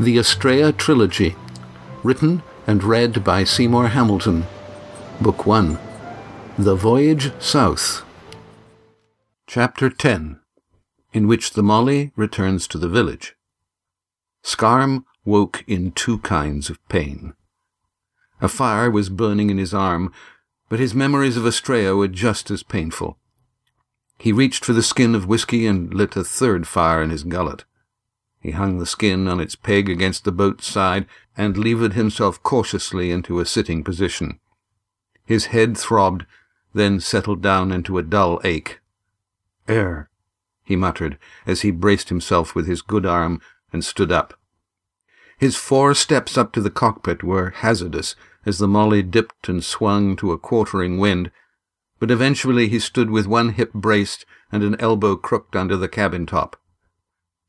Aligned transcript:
The 0.00 0.16
Astrea 0.16 0.72
Trilogy, 0.72 1.36
written 2.02 2.42
and 2.66 2.82
read 2.82 3.22
by 3.22 3.44
Seymour 3.44 3.88
Hamilton. 3.88 4.46
Book 5.20 5.44
1 5.44 5.78
The 6.56 6.74
Voyage 6.74 7.32
South. 7.38 8.02
Chapter 9.46 9.90
10 9.90 10.40
In 11.12 11.28
which 11.28 11.50
the 11.50 11.62
Mollie 11.62 12.12
returns 12.16 12.66
to 12.68 12.78
the 12.78 12.88
village. 12.88 13.36
Scarm 14.42 15.04
woke 15.26 15.64
in 15.66 15.92
two 15.92 16.16
kinds 16.20 16.70
of 16.70 16.88
pain. 16.88 17.34
A 18.40 18.48
fire 18.48 18.90
was 18.90 19.10
burning 19.10 19.50
in 19.50 19.58
his 19.58 19.74
arm, 19.74 20.14
but 20.70 20.80
his 20.80 20.94
memories 20.94 21.36
of 21.36 21.44
Astrea 21.44 21.94
were 21.94 22.08
just 22.08 22.50
as 22.50 22.62
painful. 22.62 23.18
He 24.18 24.32
reached 24.32 24.64
for 24.64 24.72
the 24.72 24.82
skin 24.82 25.14
of 25.14 25.26
whisky 25.28 25.66
and 25.66 25.92
lit 25.92 26.16
a 26.16 26.24
third 26.24 26.66
fire 26.66 27.02
in 27.02 27.10
his 27.10 27.22
gullet. 27.22 27.66
He 28.40 28.52
hung 28.52 28.78
the 28.78 28.86
skin 28.86 29.28
on 29.28 29.38
its 29.38 29.54
peg 29.54 29.88
against 29.88 30.24
the 30.24 30.32
boat's 30.32 30.66
side 30.66 31.06
and 31.36 31.58
levered 31.58 31.92
himself 31.92 32.42
cautiously 32.42 33.10
into 33.10 33.38
a 33.38 33.46
sitting 33.46 33.84
position. 33.84 34.40
His 35.24 35.46
head 35.46 35.76
throbbed, 35.76 36.24
then 36.72 37.00
settled 37.00 37.42
down 37.42 37.70
into 37.70 37.98
a 37.98 38.02
dull 38.02 38.40
ache. 38.42 38.80
Air, 39.68 40.08
he 40.64 40.74
muttered 40.76 41.18
as 41.46 41.60
he 41.60 41.70
braced 41.70 42.08
himself 42.08 42.54
with 42.54 42.66
his 42.66 42.82
good 42.82 43.04
arm 43.04 43.40
and 43.72 43.84
stood 43.84 44.10
up. 44.10 44.38
His 45.36 45.56
four 45.56 45.94
steps 45.94 46.36
up 46.36 46.52
to 46.52 46.60
the 46.60 46.70
cockpit 46.70 47.22
were 47.22 47.50
hazardous 47.50 48.14
as 48.44 48.58
the 48.58 48.68
Mollie 48.68 49.02
dipped 49.02 49.48
and 49.48 49.64
swung 49.64 50.16
to 50.16 50.32
a 50.32 50.38
quartering 50.38 50.98
wind, 50.98 51.30
but 51.98 52.10
eventually 52.10 52.68
he 52.68 52.78
stood 52.78 53.10
with 53.10 53.26
one 53.26 53.50
hip 53.50 53.72
braced 53.72 54.26
and 54.52 54.62
an 54.62 54.78
elbow 54.80 55.16
crooked 55.16 55.56
under 55.56 55.76
the 55.76 55.88
cabin 55.88 56.26
top. 56.26 56.59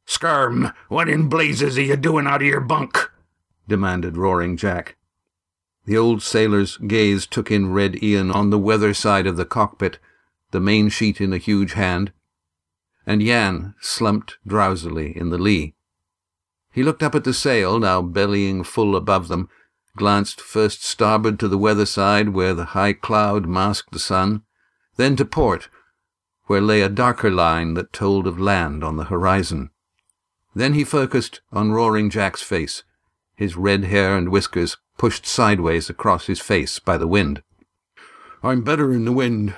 Scarm, 0.05 0.73
what 0.88 1.10
in 1.10 1.30
blazes 1.30 1.78
are 1.78 1.82
you 1.82 1.96
doing 1.96 2.28
out 2.28 2.42
of 2.42 2.48
your 2.48 2.62
bunk? 2.62 3.09
demanded 3.67 4.17
Roaring 4.17 4.58
Jack. 4.58 4.98
The 5.86 5.98
old 5.98 6.22
sailor's 6.22 6.78
gaze 6.78 7.25
took 7.25 7.50
in 7.50 7.72
Red 7.73 8.03
Ian 8.03 8.30
on 8.30 8.50
the 8.50 8.59
weather 8.59 8.94
side 8.94 9.25
of 9.25 9.38
the 9.38 9.45
cockpit, 9.45 9.98
the 10.52 10.59
main 10.59 10.90
sheet 10.90 11.20
in 11.20 11.34
a 11.34 11.38
huge 11.38 11.73
hand, 11.73 12.12
and 13.06 13.23
Yan 13.23 13.73
slumped 13.81 14.38
drowsily 14.45 15.16
in 15.17 15.30
the 15.30 15.38
lee. 15.38 15.75
He 16.72 16.84
looked 16.84 17.03
up 17.03 17.16
at 17.16 17.23
the 17.23 17.34
sail, 17.34 17.80
now 17.80 18.02
bellying 18.02 18.64
full 18.64 18.95
above 18.95 19.28
them, 19.28 19.50
glanced 19.97 20.40
first 20.40 20.84
starboard 20.84 21.40
to 21.40 21.47
the 21.47 21.58
weather 21.58 21.86
side, 21.86 22.30
where 22.30 22.53
the 22.53 22.66
high 22.66 22.94
cloud 22.94 23.45
masked 23.45 23.92
the 23.92 24.00
sun, 24.00 24.44
then 24.97 25.16
to 25.16 25.25
port, 25.25 25.68
where 26.45 26.62
lay 26.62 26.81
a 26.81 26.90
darker 26.90 27.31
line 27.31 27.73
that 27.73 27.92
told 27.92 28.28
of 28.28 28.40
land 28.40 28.84
on 28.84 28.97
the 28.97 29.06
horizon. 29.06 29.72
Then 30.53 30.73
he 30.73 30.83
focused 30.83 31.41
on 31.52 31.71
Roaring 31.71 32.09
Jack's 32.09 32.41
face, 32.41 32.83
his 33.35 33.55
red 33.55 33.85
hair 33.85 34.17
and 34.17 34.30
whiskers 34.30 34.77
pushed 34.97 35.25
sideways 35.25 35.89
across 35.89 36.27
his 36.27 36.39
face 36.39 36.77
by 36.80 36.97
the 36.97 37.07
wind. 37.07 37.41
I'm 38.44 38.63
better 38.63 38.91
in 38.91 39.05
the 39.05 39.11
wind. 39.11 39.55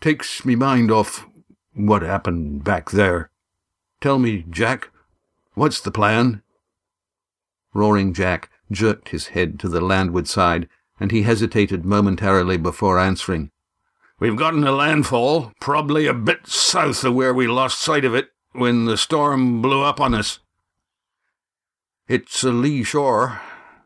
Takes 0.00 0.44
me 0.44 0.56
mind 0.56 0.90
off 0.90 1.26
what 1.74 2.02
happened 2.02 2.64
back 2.64 2.90
there. 2.90 3.30
Tell 4.00 4.18
me, 4.18 4.44
Jack, 4.48 4.90
what's 5.54 5.80
the 5.80 5.90
plan? 5.90 6.42
Roaring 7.74 8.14
Jack 8.14 8.50
jerked 8.70 9.10
his 9.10 9.28
head 9.28 9.58
to 9.60 9.68
the 9.68 9.80
landward 9.80 10.26
side, 10.26 10.68
and 10.98 11.10
he 11.10 11.22
hesitated 11.22 11.84
momentarily 11.84 12.56
before 12.56 12.98
answering. 12.98 13.50
We've 14.18 14.36
gotten 14.36 14.64
a 14.64 14.72
landfall, 14.72 15.52
probably 15.60 16.06
a 16.06 16.14
bit 16.14 16.46
south 16.46 17.04
of 17.04 17.14
where 17.14 17.34
we 17.34 17.46
lost 17.46 17.80
sight 17.80 18.04
of 18.04 18.14
it 18.14 18.30
when 18.58 18.84
the 18.84 18.96
storm 18.96 19.62
blew 19.62 19.82
up 19.82 20.00
on 20.00 20.14
us. 20.14 20.40
It's 22.08 22.42
a 22.42 22.50
lee 22.50 22.82
shore. 22.82 23.40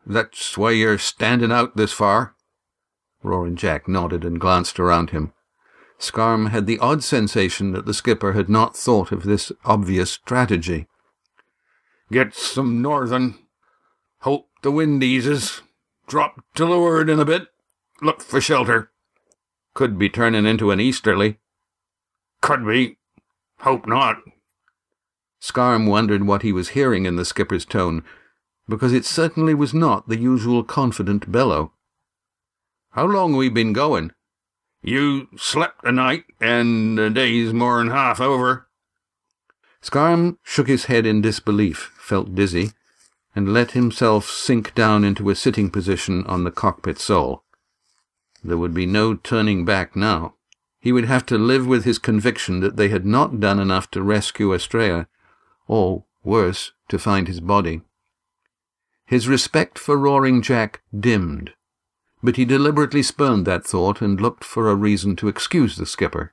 That's 0.05 0.57
why 0.57 0.71
you're 0.71 0.97
standing 0.97 1.51
out 1.51 1.75
this 1.75 1.91
far. 1.93 2.35
Roaring 3.21 3.55
Jack 3.55 3.87
nodded 3.87 4.25
and 4.25 4.39
glanced 4.39 4.79
around 4.79 5.11
him. 5.11 5.33
Scarm 5.97 6.47
had 6.47 6.65
the 6.65 6.79
odd 6.79 7.03
sensation 7.03 7.71
that 7.71 7.85
the 7.85 7.93
skipper 7.93 8.33
had 8.33 8.49
not 8.49 8.75
thought 8.75 9.11
of 9.11 9.23
this 9.23 9.51
obvious 9.63 10.11
strategy. 10.11 10.87
Get 12.11 12.33
some 12.33 12.81
northern. 12.81 13.35
Hope 14.19 14.49
the 14.61 14.71
wind 14.71 15.03
eases. 15.03 15.61
Drop 16.07 16.43
to 16.55 16.65
leeward 16.65 17.09
in 17.09 17.19
a 17.19 17.25
bit. 17.25 17.47
Look 18.01 18.21
for 18.21 18.41
shelter. 18.41 18.91
Could 19.73 19.97
be 19.97 20.09
turning 20.09 20.45
into 20.45 20.71
an 20.71 20.79
easterly. 20.79 21.39
Could 22.41 22.67
be. 22.67 22.97
Hope 23.59 23.87
not. 23.87 24.17
Scarm 25.43 25.87
wondered 25.87 26.23
what 26.23 26.41
he 26.41 26.53
was 26.53 26.69
hearing 26.69 27.05
in 27.05 27.17
the 27.17 27.25
skipper's 27.25 27.65
tone, 27.65 28.05
because 28.69 28.93
it 28.93 29.03
certainly 29.03 29.53
was 29.53 29.73
not 29.73 30.07
the 30.07 30.17
usual 30.17 30.63
confident 30.63 31.29
bellow. 31.29 31.73
How 32.91 33.05
long 33.05 33.35
we 33.35 33.49
been 33.49 33.73
going? 33.73 34.13
You 34.81 35.27
slept 35.35 35.83
a 35.83 35.91
night, 35.91 36.23
and 36.39 36.97
the 36.97 37.09
day's 37.09 37.51
more'n 37.51 37.89
half 37.89 38.21
over. 38.21 38.69
Scarm 39.81 40.37
shook 40.43 40.69
his 40.69 40.85
head 40.85 41.05
in 41.05 41.19
disbelief, 41.19 41.91
felt 41.97 42.33
dizzy, 42.33 42.71
and 43.35 43.53
let 43.53 43.71
himself 43.71 44.29
sink 44.29 44.73
down 44.73 45.03
into 45.03 45.29
a 45.29 45.35
sitting 45.35 45.69
position 45.69 46.25
on 46.25 46.45
the 46.45 46.51
cockpit 46.51 46.99
sole. 46.99 47.43
There 48.45 48.57
would 48.57 48.73
be 48.73 48.85
no 48.85 49.15
turning 49.15 49.65
back 49.65 49.93
now. 49.93 50.35
He 50.79 50.93
would 50.93 51.05
have 51.05 51.25
to 51.25 51.37
live 51.37 51.67
with 51.67 51.83
his 51.83 51.99
conviction 51.99 52.61
that 52.61 52.77
they 52.77 52.87
had 52.87 53.05
not 53.05 53.41
done 53.41 53.59
enough 53.59 53.91
to 53.91 54.01
rescue 54.01 54.53
Astrea, 54.53 55.07
or, 55.67 56.05
worse, 56.23 56.71
to 56.89 56.99
find 56.99 57.27
his 57.27 57.39
body. 57.39 57.81
His 59.05 59.27
respect 59.27 59.77
for 59.77 59.97
Roaring 59.97 60.41
Jack 60.41 60.81
dimmed, 60.97 61.53
but 62.21 62.37
he 62.37 62.45
deliberately 62.45 63.03
spurned 63.03 63.45
that 63.45 63.65
thought 63.65 64.01
and 64.01 64.19
looked 64.19 64.43
for 64.43 64.69
a 64.69 64.75
reason 64.75 65.15
to 65.17 65.27
excuse 65.27 65.75
the 65.75 65.85
skipper. 65.85 66.31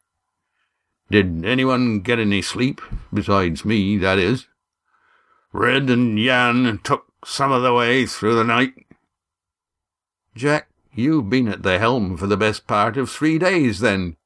Did 1.11 1.45
anyone 1.45 2.01
get 2.01 2.21
any 2.21 2.41
sleep, 2.41 2.81
besides 3.13 3.65
me, 3.65 3.97
that 3.99 4.19
is? 4.19 4.47
Red 5.53 5.91
and 5.91 6.19
Yan 6.19 6.79
took 6.85 7.07
some 7.25 7.51
of 7.51 7.63
the 7.63 7.75
way 7.75 8.07
through 8.07 8.37
the 8.37 8.45
night. 8.45 8.75
Jack, 10.37 10.69
you've 10.95 11.29
been 11.29 11.49
at 11.49 11.65
the 11.65 11.81
helm 11.81 12.17
for 12.17 12.29
the 12.29 12.37
best 12.37 12.69
part 12.69 12.97
of 12.97 13.11
three 13.11 13.39
days, 13.39 13.81
then. 13.81 14.17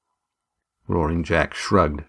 Roaring 0.86 1.25
Jack 1.25 1.54
shrugged 1.54 2.04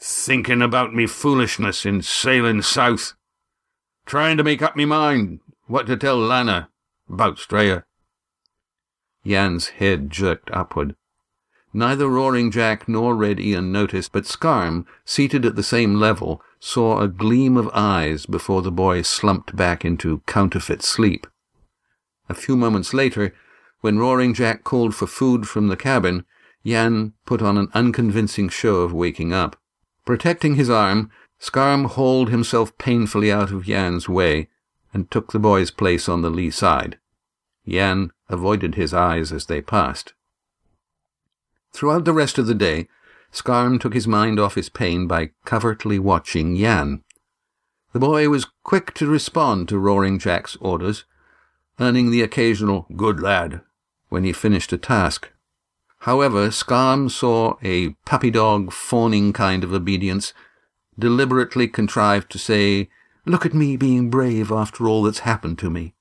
thinking 0.00 0.62
about 0.62 0.94
me 0.94 1.06
foolishness 1.06 1.84
in 1.84 2.02
sailing 2.02 2.62
south, 2.62 3.14
trying 4.06 4.36
to 4.36 4.44
make 4.44 4.62
up 4.62 4.76
me 4.76 4.84
mind 4.84 5.40
what 5.66 5.86
to 5.86 5.96
tell 5.96 6.18
Lana 6.18 6.70
about 7.08 7.36
Straya. 7.36 7.84
Yan's 9.22 9.68
head 9.68 10.10
jerked 10.10 10.50
upward. 10.52 10.94
Neither 11.72 12.08
Roaring 12.08 12.50
Jack 12.50 12.88
nor 12.88 13.14
Red 13.14 13.38
Ian 13.38 13.70
noticed, 13.70 14.12
but 14.12 14.24
Scarm, 14.24 14.86
seated 15.04 15.44
at 15.44 15.54
the 15.54 15.62
same 15.62 15.96
level, 15.96 16.42
saw 16.60 17.00
a 17.00 17.08
gleam 17.08 17.56
of 17.56 17.70
eyes 17.74 18.24
before 18.24 18.62
the 18.62 18.72
boy 18.72 19.02
slumped 19.02 19.54
back 19.54 19.84
into 19.84 20.22
counterfeit 20.26 20.82
sleep. 20.82 21.26
A 22.28 22.34
few 22.34 22.56
moments 22.56 22.94
later, 22.94 23.34
when 23.80 23.98
Roaring 23.98 24.32
Jack 24.32 24.64
called 24.64 24.94
for 24.94 25.06
food 25.06 25.46
from 25.46 25.68
the 25.68 25.76
cabin, 25.76 26.24
Yan 26.62 27.12
put 27.26 27.42
on 27.42 27.58
an 27.58 27.68
unconvincing 27.74 28.48
show 28.48 28.76
of 28.76 28.92
waking 28.92 29.32
up. 29.32 29.56
Protecting 30.08 30.54
his 30.54 30.70
arm, 30.70 31.10
Scarm 31.38 31.84
hauled 31.84 32.30
himself 32.30 32.78
painfully 32.78 33.30
out 33.30 33.52
of 33.52 33.68
Yan's 33.68 34.08
way 34.08 34.48
and 34.94 35.10
took 35.10 35.32
the 35.32 35.38
boy's 35.38 35.70
place 35.70 36.08
on 36.08 36.22
the 36.22 36.30
lee 36.30 36.48
side. 36.48 36.96
Yan 37.66 38.12
avoided 38.30 38.74
his 38.74 38.94
eyes 38.94 39.32
as 39.32 39.44
they 39.44 39.60
passed. 39.60 40.14
Throughout 41.74 42.06
the 42.06 42.14
rest 42.14 42.38
of 42.38 42.46
the 42.46 42.54
day, 42.54 42.88
Scarm 43.32 43.78
took 43.78 43.92
his 43.92 44.08
mind 44.08 44.40
off 44.40 44.54
his 44.54 44.70
pain 44.70 45.06
by 45.06 45.32
covertly 45.44 45.98
watching 45.98 46.56
Yan. 46.56 47.04
The 47.92 48.00
boy 48.00 48.30
was 48.30 48.46
quick 48.62 48.94
to 48.94 49.10
respond 49.10 49.68
to 49.68 49.78
Roaring 49.78 50.18
Jack's 50.18 50.56
orders, 50.56 51.04
earning 51.78 52.10
the 52.10 52.22
occasional 52.22 52.86
good 52.96 53.20
lad 53.20 53.60
when 54.08 54.24
he 54.24 54.32
finished 54.32 54.72
a 54.72 54.78
task. 54.78 55.30
However, 56.00 56.50
Scarm 56.50 57.08
saw 57.08 57.56
a 57.62 57.90
puppy 58.06 58.30
dog 58.30 58.72
fawning 58.72 59.32
kind 59.32 59.64
of 59.64 59.72
obedience, 59.72 60.32
deliberately 60.98 61.68
contrived 61.68 62.30
to 62.30 62.38
say, 62.38 62.88
Look 63.26 63.44
at 63.44 63.54
me 63.54 63.76
being 63.76 64.08
brave 64.08 64.50
after 64.50 64.88
all 64.88 65.02
that's 65.02 65.20
happened 65.20 65.58
to 65.58 65.70
me. 65.70 65.94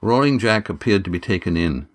Roaring 0.00 0.38
Jack 0.38 0.68
appeared 0.68 1.04
to 1.04 1.10
be 1.10 1.18
taken 1.18 1.56
in. 1.56 1.88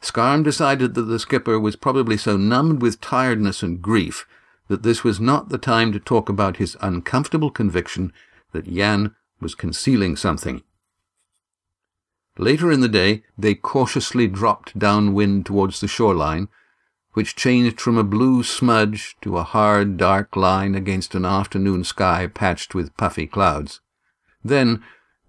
Scarm 0.00 0.42
decided 0.42 0.94
that 0.94 1.02
the 1.02 1.18
skipper 1.18 1.58
was 1.58 1.76
probably 1.76 2.16
so 2.16 2.36
numbed 2.36 2.82
with 2.82 3.00
tiredness 3.00 3.62
and 3.62 3.80
grief 3.80 4.26
that 4.68 4.82
this 4.82 5.02
was 5.02 5.18
not 5.18 5.48
the 5.48 5.58
time 5.58 5.92
to 5.92 5.98
talk 5.98 6.28
about 6.28 6.58
his 6.58 6.76
uncomfortable 6.80 7.50
conviction 7.50 8.12
that 8.52 8.66
Yan 8.66 9.14
was 9.40 9.54
concealing 9.54 10.16
something. 10.16 10.62
Later 12.38 12.72
in 12.72 12.80
the 12.80 12.88
day, 12.88 13.22
they 13.38 13.54
cautiously 13.54 14.26
dropped 14.26 14.78
downwind 14.78 15.46
towards 15.46 15.80
the 15.80 15.88
shoreline, 15.88 16.48
which 17.12 17.36
changed 17.36 17.80
from 17.80 17.96
a 17.96 18.02
blue 18.02 18.42
smudge 18.42 19.16
to 19.20 19.38
a 19.38 19.44
hard, 19.44 19.96
dark 19.96 20.34
line 20.34 20.74
against 20.74 21.14
an 21.14 21.24
afternoon 21.24 21.84
sky 21.84 22.26
patched 22.26 22.74
with 22.74 22.96
puffy 22.96 23.26
clouds. 23.26 23.80
Then, 24.44 24.82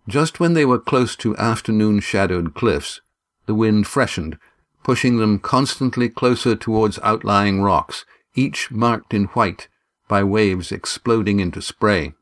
just 0.07 0.39
when 0.39 0.53
they 0.53 0.65
were 0.65 0.79
close 0.79 1.15
to 1.17 1.37
afternoon 1.37 1.99
shadowed 1.99 2.55
cliffs, 2.55 3.01
the 3.45 3.55
wind 3.55 3.85
freshened, 3.85 4.39
pushing 4.83 5.17
them 5.17 5.37
constantly 5.37 6.09
closer 6.09 6.55
towards 6.55 6.99
outlying 7.03 7.61
rocks, 7.61 8.05
each 8.33 8.71
marked 8.71 9.13
in 9.13 9.25
white 9.25 9.67
by 10.07 10.23
waves 10.23 10.71
exploding 10.71 11.39
into 11.39 11.61
spray. 11.61 12.13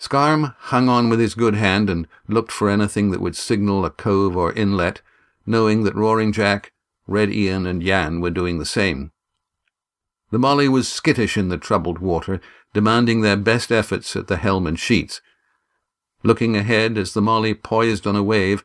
Scarm 0.00 0.54
hung 0.58 0.88
on 0.88 1.08
with 1.08 1.18
his 1.18 1.34
good 1.34 1.54
hand 1.54 1.90
and 1.90 2.06
looked 2.28 2.52
for 2.52 2.70
anything 2.70 3.10
that 3.10 3.20
would 3.20 3.34
signal 3.34 3.84
a 3.84 3.90
cove 3.90 4.36
or 4.36 4.52
inlet, 4.52 5.02
knowing 5.44 5.82
that 5.82 5.96
Roaring 5.96 6.32
Jack, 6.32 6.72
Red 7.08 7.32
Ian, 7.32 7.66
and 7.66 7.82
Jan 7.82 8.20
were 8.20 8.30
doing 8.30 8.58
the 8.58 8.64
same. 8.64 9.10
The 10.30 10.38
Mollie 10.38 10.68
was 10.68 10.86
skittish 10.86 11.36
in 11.36 11.48
the 11.48 11.58
troubled 11.58 11.98
water, 11.98 12.40
demanding 12.74 13.22
their 13.22 13.36
best 13.36 13.72
efforts 13.72 14.14
at 14.14 14.28
the 14.28 14.36
helm 14.36 14.66
and 14.68 14.78
sheets. 14.78 15.20
Looking 16.22 16.56
ahead 16.56 16.96
as 16.96 17.12
the 17.12 17.22
Mollie 17.22 17.54
poised 17.54 18.06
on 18.06 18.14
a 18.14 18.22
wave, 18.22 18.64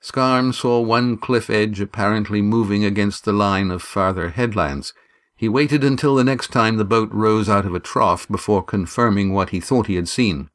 Scarm 0.00 0.52
saw 0.52 0.80
one 0.80 1.16
cliff 1.16 1.50
edge 1.50 1.80
apparently 1.80 2.40
moving 2.40 2.84
against 2.84 3.24
the 3.24 3.32
line 3.32 3.72
of 3.72 3.82
farther 3.82 4.30
headlands. 4.30 4.92
He 5.36 5.48
waited 5.48 5.82
until 5.82 6.14
the 6.14 6.24
next 6.24 6.52
time 6.52 6.76
the 6.76 6.84
boat 6.84 7.10
rose 7.12 7.48
out 7.48 7.66
of 7.66 7.74
a 7.74 7.80
trough 7.80 8.28
before 8.28 8.62
confirming 8.62 9.32
what 9.32 9.50
he 9.50 9.58
thought 9.58 9.88
he 9.88 9.96
had 9.96 10.08
seen. 10.08 10.50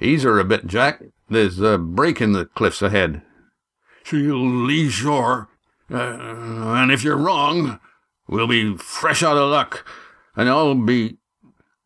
Ease 0.00 0.24
her 0.24 0.38
a 0.38 0.44
bit, 0.44 0.66
Jack. 0.66 1.02
There's 1.28 1.60
a 1.60 1.78
break 1.78 2.20
in 2.20 2.32
the 2.32 2.46
cliffs 2.46 2.82
ahead. 2.82 3.22
She'll 4.04 4.46
lee 4.46 4.90
shore, 4.90 5.48
uh, 5.90 5.96
and 5.96 6.92
if 6.92 7.02
you're 7.02 7.16
wrong, 7.16 7.80
we'll 8.28 8.46
be 8.46 8.76
fresh 8.76 9.22
out 9.22 9.36
of 9.36 9.50
luck, 9.50 9.86
and 10.36 10.48
I'll 10.48 10.74
be. 10.74 11.18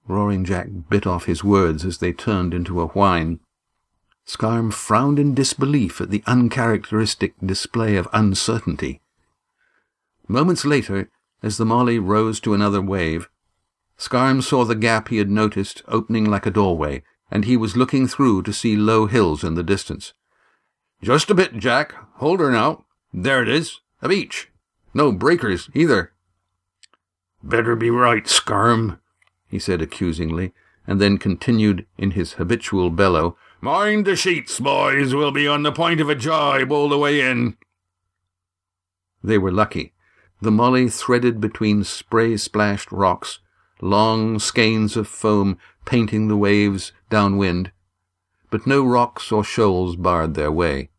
Roaring 0.06 0.44
Jack 0.44 0.68
bit 0.88 1.06
off 1.06 1.26
his 1.26 1.44
words 1.44 1.84
as 1.84 1.98
they 1.98 2.14
turned 2.14 2.54
into 2.54 2.80
a 2.80 2.86
whine. 2.86 3.40
Scarm 4.24 4.70
frowned 4.70 5.18
in 5.18 5.34
disbelief 5.34 6.00
at 6.00 6.10
the 6.10 6.22
uncharacteristic 6.26 7.34
display 7.44 7.96
of 7.96 8.08
uncertainty. 8.12 9.00
Moments 10.26 10.64
later, 10.64 11.10
as 11.42 11.56
the 11.56 11.64
Mollie 11.64 11.98
rose 11.98 12.40
to 12.40 12.54
another 12.54 12.82
wave, 12.82 13.28
Scarm 13.98 14.42
saw 14.42 14.64
the 14.64 14.74
gap 14.74 15.08
he 15.08 15.18
had 15.18 15.30
noticed 15.30 15.82
opening 15.88 16.24
like 16.24 16.46
a 16.46 16.50
doorway, 16.50 17.02
and 17.30 17.44
he 17.44 17.56
was 17.56 17.76
looking 17.76 18.06
through 18.06 18.42
to 18.42 18.52
see 18.52 18.76
low 18.76 19.06
hills 19.06 19.44
in 19.44 19.54
the 19.54 19.62
distance. 19.62 20.14
Just 21.02 21.30
a 21.30 21.34
bit, 21.34 21.56
Jack. 21.58 21.94
Hold 22.16 22.40
her 22.40 22.50
now. 22.50 22.84
There 23.12 23.42
it 23.42 23.48
is. 23.48 23.80
A 24.02 24.08
beach. 24.08 24.50
No 24.94 25.12
breakers, 25.12 25.70
either. 25.74 26.12
Better 27.42 27.76
be 27.76 27.90
right, 27.90 28.26
Scarm, 28.26 28.98
he 29.48 29.58
said 29.58 29.80
accusingly, 29.80 30.52
and 30.86 31.00
then 31.00 31.18
continued 31.18 31.86
in 31.96 32.12
his 32.12 32.34
habitual 32.34 32.90
bellow, 32.90 33.36
Mind 33.60 34.06
the 34.06 34.14
sheets, 34.14 34.60
boys. 34.60 35.14
We'll 35.14 35.32
be 35.32 35.48
on 35.48 35.64
the 35.64 35.72
point 35.72 36.00
of 36.00 36.08
a 36.08 36.14
jibe 36.14 36.70
all 36.70 36.88
the 36.88 36.98
way 36.98 37.20
in. 37.20 37.56
They 39.22 39.36
were 39.36 39.50
lucky. 39.50 39.94
The 40.40 40.52
Mollie 40.52 40.88
threaded 40.88 41.40
between 41.40 41.82
spray-splashed 41.82 42.92
rocks, 42.92 43.40
long 43.80 44.38
skeins 44.38 44.96
of 44.96 45.08
foam 45.08 45.58
painting 45.84 46.28
the 46.28 46.36
waves 46.36 46.92
downwind, 47.10 47.72
but 48.50 48.66
no 48.66 48.84
rocks 48.84 49.32
or 49.32 49.44
shoals 49.44 49.96
barred 49.96 50.34
their 50.34 50.52
way. 50.52 50.90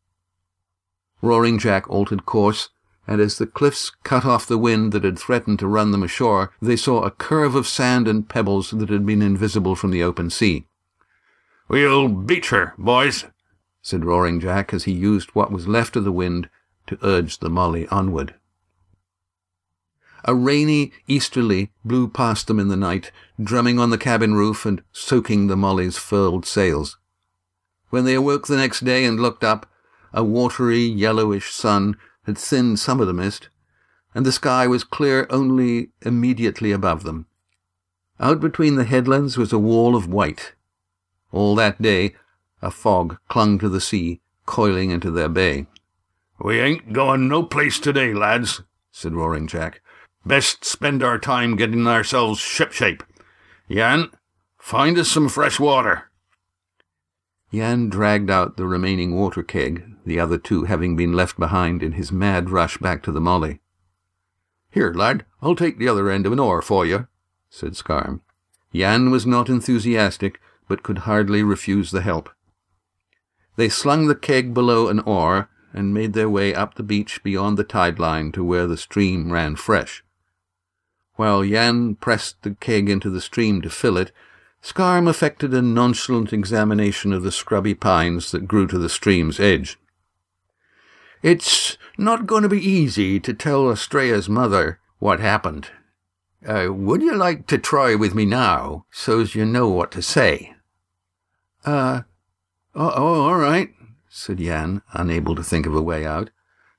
Roaring 1.21 1.59
Jack 1.59 1.89
altered 1.89 2.25
course, 2.25 2.69
and 3.07 3.19
as 3.19 3.37
the 3.37 3.47
cliffs 3.47 3.91
cut 4.03 4.23
off 4.25 4.47
the 4.47 4.57
wind 4.57 4.91
that 4.93 5.03
had 5.03 5.17
threatened 5.17 5.59
to 5.59 5.67
run 5.67 5.91
them 5.91 6.03
ashore, 6.03 6.53
they 6.61 6.75
saw 6.75 7.01
a 7.01 7.11
curve 7.11 7.55
of 7.55 7.67
sand 7.67 8.07
and 8.07 8.29
pebbles 8.29 8.71
that 8.71 8.89
had 8.89 9.05
been 9.05 9.21
invisible 9.21 9.75
from 9.75 9.91
the 9.91 10.03
open 10.03 10.29
sea. 10.29 10.65
We'll 11.67 12.07
beach 12.07 12.49
her, 12.49 12.73
boys, 12.77 13.25
said 13.81 14.05
Roaring 14.05 14.39
Jack 14.39 14.73
as 14.73 14.85
he 14.85 14.91
used 14.91 15.29
what 15.31 15.51
was 15.51 15.67
left 15.67 15.95
of 15.95 16.03
the 16.03 16.11
wind 16.11 16.49
to 16.87 16.97
urge 17.03 17.39
the 17.39 17.49
Mollie 17.49 17.87
onward. 17.89 18.35
A 20.25 20.35
rainy 20.35 20.91
easterly 21.07 21.71
blew 21.85 22.07
past 22.07 22.47
them 22.47 22.59
in 22.59 22.67
the 22.67 22.75
night, 22.75 23.11
drumming 23.41 23.79
on 23.79 23.89
the 23.89 23.97
cabin 23.97 24.35
roof 24.35 24.65
and 24.65 24.83
soaking 24.91 25.47
the 25.47 25.55
Mollie's 25.55 25.97
furled 25.97 26.45
sails. 26.45 26.97
When 27.89 28.05
they 28.05 28.15
awoke 28.15 28.47
the 28.47 28.57
next 28.57 28.83
day 28.83 29.05
and 29.05 29.19
looked 29.19 29.43
up, 29.43 29.65
a 30.13 30.23
watery 30.23 30.83
yellowish 30.83 31.51
sun 31.51 31.97
had 32.23 32.37
thinned 32.37 32.79
some 32.79 32.99
of 32.99 33.07
the 33.07 33.13
mist, 33.13 33.49
and 34.13 34.25
the 34.25 34.31
sky 34.31 34.67
was 34.67 34.83
clear 34.83 35.27
only 35.29 35.91
immediately 36.01 36.71
above 36.71 37.03
them. 37.03 37.27
Out 38.19 38.39
between 38.39 38.75
the 38.75 38.83
headlands 38.83 39.37
was 39.37 39.53
a 39.53 39.59
wall 39.59 39.95
of 39.95 40.07
white, 40.07 40.53
all 41.31 41.55
that 41.55 41.81
day, 41.81 42.15
a 42.61 42.71
fog 42.71 43.17
clung 43.29 43.59
to 43.59 43.69
the 43.69 43.81
sea, 43.81 44.21
coiling 44.45 44.89
into 44.89 45.11
their 45.11 45.29
bay. 45.29 45.67
We 46.39 46.59
ain't 46.59 46.93
going 46.93 47.27
no 47.27 47.43
place 47.43 47.79
today, 47.79 48.13
lads, 48.13 48.61
said 48.91 49.13
Roaring 49.13 49.47
Jack. 49.47 49.81
Best 50.25 50.65
spend 50.65 51.01
our 51.01 51.17
time 51.17 51.55
getting 51.55 51.87
ourselves 51.87 52.39
shipshape. 52.39 53.03
Jan, 53.69 54.09
find 54.57 54.97
us 54.97 55.09
some 55.09 55.29
fresh 55.29 55.59
water. 55.59 56.09
Jan 57.53 57.89
dragged 57.89 58.29
out 58.29 58.57
the 58.57 58.67
remaining 58.67 59.15
water 59.15 59.41
keg, 59.41 59.95
the 60.05 60.19
other 60.19 60.37
two 60.37 60.65
having 60.65 60.95
been 60.95 61.13
left 61.13 61.39
behind 61.39 61.81
in 61.81 61.93
his 61.93 62.11
mad 62.11 62.49
rush 62.49 62.77
back 62.77 63.01
to 63.03 63.11
the 63.11 63.21
Mollie. 63.21 63.59
Here, 64.69 64.93
lad, 64.93 65.25
I'll 65.41 65.55
take 65.55 65.79
the 65.79 65.87
other 65.87 66.09
end 66.09 66.27
of 66.27 66.31
an 66.31 66.39
oar 66.39 66.61
for 66.61 66.85
you, 66.85 67.07
said 67.49 67.75
Scarm. 67.75 68.21
Jan 68.73 69.09
was 69.09 69.25
not 69.25 69.49
enthusiastic, 69.49 70.39
but 70.67 70.83
could 70.83 70.99
hardly 70.99 71.41
refuse 71.41 71.89
the 71.89 72.01
help. 72.01 72.29
They 73.55 73.67
slung 73.67 74.07
the 74.07 74.15
keg 74.15 74.53
below 74.53 74.87
an 74.87 74.99
oar 74.99 75.49
and 75.73 75.93
made 75.93 76.13
their 76.13 76.29
way 76.29 76.53
up 76.53 76.75
the 76.75 76.83
beach 76.83 77.23
beyond 77.23 77.57
the 77.57 77.63
tide 77.63 77.97
line 77.97 78.31
to 78.33 78.43
where 78.43 78.67
the 78.67 78.77
stream 78.77 79.31
ran 79.31 79.55
fresh. 79.55 80.03
While 81.19 81.43
Jan 81.43 81.95
pressed 81.95 82.43
the 82.43 82.51
keg 82.51 82.89
into 82.89 83.09
the 83.09 83.19
stream 83.19 83.61
to 83.63 83.69
fill 83.69 83.97
it, 83.97 84.13
Scarm 84.61 85.05
effected 85.05 85.53
a 85.53 85.61
nonchalant 85.61 86.31
examination 86.31 87.11
of 87.11 87.23
the 87.23 87.31
scrubby 87.33 87.75
pines 87.75 88.31
that 88.31 88.47
grew 88.47 88.67
to 88.67 88.77
the 88.77 88.87
stream's 88.87 89.37
edge. 89.37 89.77
It's 91.21 91.77
not 91.97 92.25
going 92.25 92.43
to 92.43 92.47
be 92.47 92.65
easy 92.65 93.19
to 93.19 93.33
tell 93.33 93.69
Astrea's 93.69 94.29
mother 94.29 94.79
what 94.99 95.19
happened. 95.19 95.67
Uh, 96.47 96.67
would 96.71 97.01
you 97.01 97.13
like 97.13 97.47
to 97.47 97.57
try 97.57 97.95
with 97.95 98.15
me 98.15 98.23
now, 98.23 98.85
so's 98.89 99.35
you 99.35 99.43
know 99.43 99.67
what 99.67 99.91
to 99.91 100.01
say? 100.01 100.55
Uh, 101.65 102.03
oh, 102.73 102.93
oh, 102.95 103.21
all 103.27 103.35
right, 103.35 103.71
said 104.07 104.37
Jan, 104.37 104.83
unable 104.93 105.35
to 105.35 105.43
think 105.43 105.65
of 105.65 105.75
a 105.75 105.81
way 105.81 106.05
out. 106.05 106.29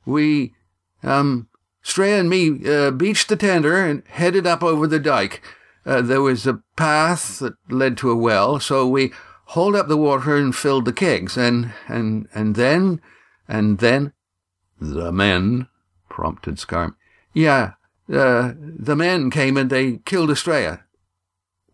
We, 0.07 0.55
um, 1.03 1.50
Stray 1.83 2.19
and 2.19 2.29
me 2.29 2.67
uh, 2.69 2.91
beached 2.91 3.29
the 3.29 3.37
tender 3.37 3.77
and 3.85 4.03
headed 4.09 4.47
up 4.47 4.63
over 4.63 4.87
the 4.87 4.99
dike. 4.99 5.43
Uh, 5.87 6.03
there 6.03 6.21
was 6.21 6.47
a 6.47 6.63
path 6.77 7.39
that 7.39 7.55
led 7.71 7.97
to 7.97 8.11
a 8.11 8.17
well, 8.17 8.61
so 8.61 8.87
we 8.87 9.13
hauled 9.47 9.75
up 9.75 9.89
the 9.89 9.97
water 9.97 10.37
and 10.37 10.55
filled 10.55 10.85
the 10.85 10.93
kegs, 10.93 11.37
and 11.37 11.73
and 11.89 12.29
and 12.35 12.55
then, 12.55 13.01
and 13.49 13.79
then, 13.79 14.13
the 14.79 15.11
men 15.11 15.69
prompted 16.11 16.57
Scarm. 16.57 16.97
Yeah, 17.33 17.73
uh, 18.13 18.53
the 18.57 18.95
men 18.97 19.31
came 19.31 19.57
and 19.57 19.71
they 19.71 19.99
killed 19.99 20.29
Astrea. 20.29 20.83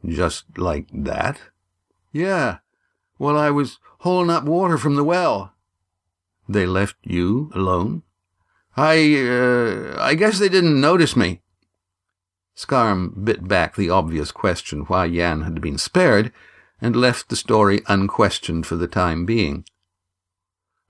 Just 0.05 0.45
like 0.57 0.87
that? 0.93 1.41
Yeah 2.13 2.59
while 3.19 3.37
I 3.37 3.51
was 3.51 3.79
hauling 4.01 4.31
up 4.31 4.45
water 4.45 4.79
from 4.79 4.97
the 4.97 5.05
well. 5.05 5.53
They 6.49 6.67
left 6.67 6.97
you 7.03 7.51
alone? 7.55 8.03
I, 8.77 9.17
uh, 9.27 9.97
I 9.99 10.15
guess 10.15 10.39
they 10.39 10.49
didn't 10.49 10.81
notice 10.81 11.17
me. 11.17 11.41
Scarm 12.55 13.23
bit 13.25 13.47
back 13.49 13.77
the 13.77 13.91
obvious 13.91 14.33
question 14.33 14.81
why 14.83 15.09
Jan 15.09 15.43
had 15.43 15.61
been 15.61 15.79
spared, 15.79 16.33
and 16.81 16.95
left 16.95 17.29
the 17.29 17.37
story 17.37 17.81
unquestioned 17.87 18.67
for 18.67 18.77
the 18.77 18.87
time 18.87 19.25
being. 19.25 19.65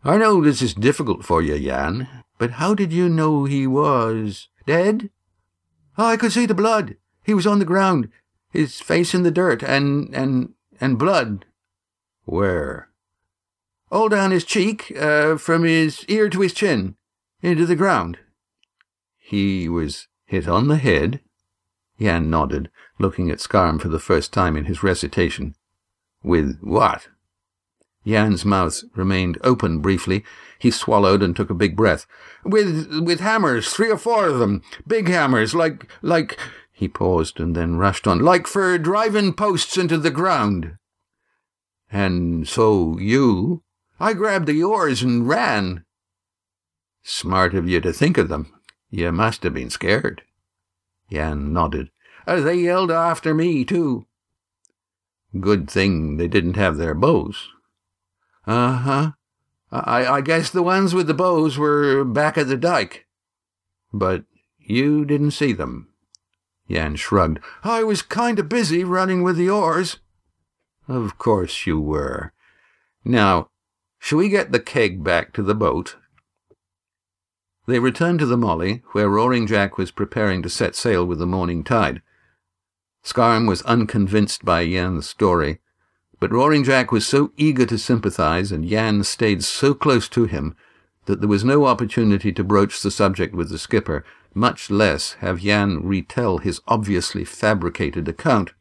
I 0.05 0.17
know 0.17 0.43
this 0.43 0.63
is 0.63 0.75
difficult 0.75 1.25
for 1.25 1.43
you, 1.43 1.59
Jan, 1.59 2.09
but 2.39 2.53
how 2.53 2.75
did 2.75 2.93
you 2.93 3.09
know 3.09 3.45
he 3.45 3.67
was 3.67 4.49
dead? 4.67 5.11
Oh, 5.97 6.07
I 6.07 6.17
could 6.17 6.33
see 6.33 6.47
the 6.47 6.55
blood. 6.55 6.97
He 7.25 7.35
was 7.35 7.47
on 7.47 7.59
the 7.59 7.65
ground, 7.65 8.09
his 8.51 8.81
face 8.81 9.15
in 9.15 9.23
the 9.23 9.31
dirt, 9.31 9.63
and, 9.63 10.15
and, 10.15 10.55
and 10.81 10.99
blood 10.99 11.47
where? 12.27 12.91
All 13.91 14.09
down 14.09 14.33
his 14.33 14.45
cheek, 14.45 14.93
uh, 14.99 15.37
from 15.39 15.63
his 15.63 16.05
ear 16.07 16.29
to 16.29 16.41
his 16.41 16.53
chin, 16.53 16.97
into 17.43 17.67
the 17.67 17.77
ground. 17.77 18.19
He 19.19 19.69
was 19.69 20.09
hit 20.25 20.49
on 20.49 20.69
the 20.69 20.77
head? 20.77 21.21
Jan 22.01 22.31
nodded, 22.31 22.71
looking 22.99 23.31
at 23.31 23.41
Scarm 23.41 23.81
for 23.81 23.89
the 23.89 23.99
first 23.99 24.33
time 24.33 24.57
in 24.57 24.67
his 24.67 24.83
recitation. 24.83 25.55
With 26.23 26.59
what? 26.61 27.09
Jan's 28.07 28.45
mouth 28.45 28.83
remained 28.95 29.39
open 29.43 29.81
briefly. 29.81 30.25
He 30.59 30.71
swallowed 30.71 31.23
and 31.23 31.35
took 31.35 31.51
a 31.51 31.55
big 31.55 31.77
breath. 31.77 32.07
With 32.45 33.01
with 33.05 33.21
hammers, 33.21 33.73
three 33.73 33.91
or 33.91 33.99
four 33.99 34.29
of 34.29 34.39
them. 34.39 34.63
Big 34.87 35.09
hammers, 35.09 35.55
like 35.55 35.91
like 36.03 36.39
he 36.73 36.89
paused 36.89 37.41
and 37.41 37.57
then 37.57 37.79
rushed 37.79 38.07
on. 38.07 38.21
Like 38.21 38.47
for 38.47 38.79
driving 38.79 39.33
posts 39.33 39.77
into 39.77 39.99
the 39.99 40.11
ground. 40.11 40.77
And 41.91 42.47
so 42.47 42.99
you? 42.99 43.63
I 43.99 44.13
grabbed 44.13 44.47
the 44.47 44.63
oars 44.63 45.03
and 45.03 45.27
ran. 45.27 45.86
Smart 47.09 47.55
of 47.55 47.69
you 47.69 47.81
to 47.83 47.93
think 47.93 48.19
of 48.19 48.29
them. 48.29 48.53
You 48.91 49.13
must 49.13 49.45
have 49.45 49.55
been 49.55 49.71
scared. 49.71 50.23
Jan 51.09 51.53
nodded. 51.53 51.91
Uh, 52.27 52.41
they 52.41 52.57
yelled 52.57 52.91
after 52.91 53.33
me, 53.33 53.65
too. 53.65 54.07
Good 55.39 55.71
thing 55.71 56.17
they 56.17 56.27
didn't 56.27 56.57
have 56.57 56.79
their 56.79 56.95
bows. 56.95 57.51
Uh-huh. 58.45 59.13
I, 59.71 60.05
I 60.05 60.21
guess 60.21 60.51
the 60.51 60.65
ones 60.65 60.95
with 60.95 61.07
the 61.07 61.15
bows 61.15 61.57
were 61.57 62.05
back 62.05 62.37
at 62.37 62.49
the 62.49 62.57
dike. 62.57 63.07
But 63.93 64.25
you 64.59 65.05
didn't 65.05 65.31
see 65.31 65.53
them. 65.53 65.87
Jan 66.69 66.97
shrugged. 66.97 67.39
I 67.63 67.85
was 67.85 68.03
kind 68.03 68.41
of 68.41 68.49
busy 68.49 68.83
running 68.83 69.23
with 69.23 69.37
the 69.37 69.49
oars. 69.49 70.01
Of 70.89 71.19
course 71.19 71.69
you 71.69 71.81
were. 71.81 72.33
Now, 73.05 73.51
shall 74.01 74.19
we 74.19 74.29
get 74.29 74.51
the 74.51 74.59
keg 74.59 75.05
back 75.05 75.33
to 75.35 75.45
the 75.45 75.55
boat? 75.55 75.95
They 77.67 77.81
returned 77.81 78.21
to 78.21 78.27
the 78.27 78.37
Mollie, 78.37 78.83
where 78.93 79.09
Roaring 79.09 79.47
Jack 79.47 79.77
was 79.77 79.91
preparing 79.91 80.41
to 80.43 80.49
set 80.49 80.77
sail 80.77 81.05
with 81.05 81.19
the 81.19 81.27
morning 81.27 81.65
tide. 81.65 82.01
Scarm 83.03 83.47
was 83.47 83.63
unconvinced 83.63 84.45
by 84.45 84.61
Yan's 84.61 85.09
story, 85.09 85.61
but 86.21 86.33
Roaring 86.33 86.65
Jack 86.65 86.93
was 86.93 87.07
so 87.07 87.33
eager 87.37 87.67
to 87.67 87.77
sympathize 87.77 88.53
and 88.53 88.65
Yan 88.65 89.03
stayed 89.05 89.45
so 89.45 89.75
close 89.75 90.09
to 90.11 90.25
him 90.25 90.57
that 91.07 91.21
there 91.21 91.29
was 91.29 91.45
no 91.45 91.67
opportunity 91.67 92.33
to 92.33 92.45
broach 92.45 92.83
the 92.83 92.91
subject 92.91 93.35
with 93.35 93.51
the 93.51 93.59
skipper, 93.59 94.05
much 94.33 94.71
less 94.71 95.15
have 95.15 95.41
Yan 95.41 95.83
retell 95.83 96.39
his 96.39 96.61
obviously 96.69 97.25
fabricated 97.25 98.09
account. 98.09 98.53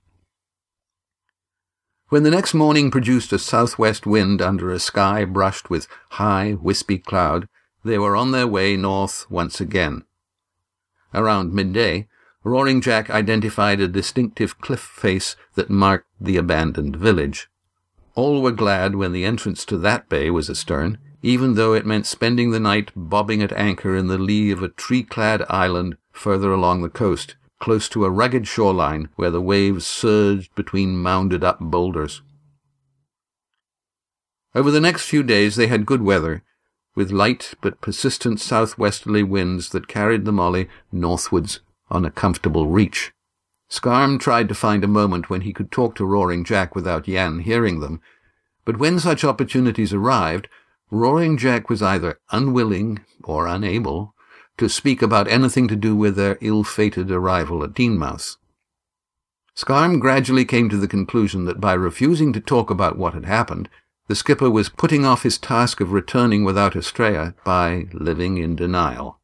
When 2.10 2.24
the 2.24 2.32
next 2.32 2.54
morning 2.54 2.92
produced 2.92 3.34
a 3.34 3.40
southwest 3.40 4.06
wind 4.06 4.42
under 4.42 4.72
a 4.72 4.80
sky 4.80 5.26
brushed 5.26 5.70
with 5.70 5.88
high, 6.12 6.54
wispy 6.54 6.98
cloud, 6.98 7.48
they 7.86 8.00
were 8.00 8.16
on 8.16 8.32
their 8.32 8.48
way 8.48 8.76
north 8.76 9.30
once 9.30 9.62
again. 9.62 10.04
Around 11.14 11.54
midday, 11.54 12.08
Roaring 12.44 12.82
Jack 12.82 13.10
identified 13.10 13.80
a 13.80 13.88
distinctive 13.88 14.60
cliff 14.60 14.82
face 14.82 15.36
that 15.54 15.70
marked 15.70 16.08
the 16.20 16.36
abandoned 16.36 16.96
village. 16.96 17.48
All 18.16 18.42
were 18.42 18.52
glad 18.52 18.96
when 18.96 19.14
the 19.14 19.24
entrance 19.24 19.66
to 19.66 19.78
that 19.78 20.10
bay 20.10 20.30
was 20.30 20.50
astern, 20.50 20.98
even 21.22 21.56
though 21.56 21.74
it 21.74 21.86
meant 21.86 22.06
spending 22.06 22.52
the 22.52 22.60
night 22.60 22.92
bobbing 22.96 23.42
at 23.42 23.52
anchor 23.54 23.96
in 23.96 24.08
the 24.08 24.18
lee 24.18 24.52
of 24.52 24.62
a 24.62 24.70
tree-clad 24.70 25.44
island 25.50 25.98
further 26.12 26.52
along 26.52 26.82
the 26.82 26.90
coast, 26.90 27.36
close 27.60 27.90
to 27.90 28.06
a 28.06 28.12
rugged 28.12 28.48
shoreline 28.48 29.10
where 29.16 29.32
the 29.32 29.42
waves 29.42 29.88
surged 29.88 30.54
between 30.56 30.98
mounded-up 30.98 31.60
boulders. 31.60 32.22
Over 34.54 34.72
the 34.72 34.82
next 34.82 35.06
few 35.06 35.24
days 35.24 35.56
they 35.56 35.68
had 35.68 35.86
good 35.86 36.02
weather, 36.02 36.44
with 36.96 37.12
light 37.12 37.54
but 37.62 37.82
persistent 37.82 38.40
southwesterly 38.40 39.22
winds 39.22 39.70
that 39.70 39.88
carried 39.88 40.26
the 40.26 40.32
Mollie 40.32 40.70
northwards 40.92 41.60
on 41.92 42.06
a 42.06 42.12
comfortable 42.12 42.68
reach. 42.68 43.12
Scarm 43.70 44.18
tried 44.18 44.48
to 44.48 44.56
find 44.56 44.84
a 44.84 44.88
moment 44.88 45.30
when 45.30 45.42
he 45.42 45.54
could 45.54 45.72
talk 45.72 45.96
to 45.96 46.06
Roaring 46.06 46.44
Jack 46.44 46.76
without 46.76 47.08
Yan 47.08 47.40
hearing 47.40 47.80
them, 47.80 48.00
but 48.64 48.78
when 48.78 49.00
such 49.00 49.24
opportunities 49.24 49.94
arrived, 49.94 50.48
Roaring 50.90 51.38
Jack 51.38 51.70
was 51.70 51.82
either 51.82 52.20
unwilling 52.32 53.02
or 53.24 53.48
unable 53.48 54.14
to 54.58 54.70
speak 54.70 55.02
about 55.02 55.28
anything 55.28 55.68
to 55.68 55.76
do 55.76 55.96
with 55.96 56.16
their 56.16 56.38
ill-fated 56.42 57.12
arrival 57.12 57.64
at 57.64 57.74
Teignmouth. 57.74 58.38
Scarm 59.56 60.00
gradually 60.00 60.46
came 60.46 60.70
to 60.70 60.78
the 60.78 60.88
conclusion 60.88 61.46
that 61.46 61.62
by 61.62 61.74
refusing 61.74 62.34
to 62.34 62.40
talk 62.40 62.70
about 62.70 62.98
what 62.98 63.14
had 63.14 63.26
happened, 63.26 63.70
the 64.08 64.16
skipper 64.16 64.50
was 64.50 64.70
putting 64.70 65.06
off 65.06 65.24
his 65.24 65.38
task 65.38 65.82
of 65.82 65.92
returning 65.92 66.44
without 66.44 66.76
Astrea 66.76 67.34
by 67.44 67.88
living 67.92 68.38
in 68.38 68.56
denial. 68.56 69.20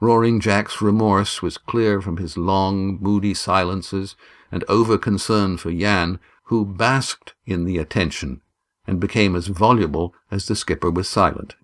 Roaring 0.00 0.38
Jack's 0.38 0.82
remorse 0.82 1.42
was 1.42 1.58
clear 1.58 2.00
from 2.00 2.18
his 2.18 2.36
long, 2.36 2.98
moody 3.00 3.34
silences 3.34 4.16
and 4.52 4.64
over-concern 4.68 5.56
for 5.56 5.72
Jan, 5.72 6.20
who 6.44 6.64
basked 6.64 7.34
in 7.46 7.64
the 7.64 7.78
attention 7.78 8.42
and 8.86 9.00
became 9.00 9.34
as 9.34 9.46
voluble 9.46 10.14
as 10.30 10.46
the 10.46 10.54
skipper 10.54 10.90
was 10.90 11.08
silent. 11.08 11.54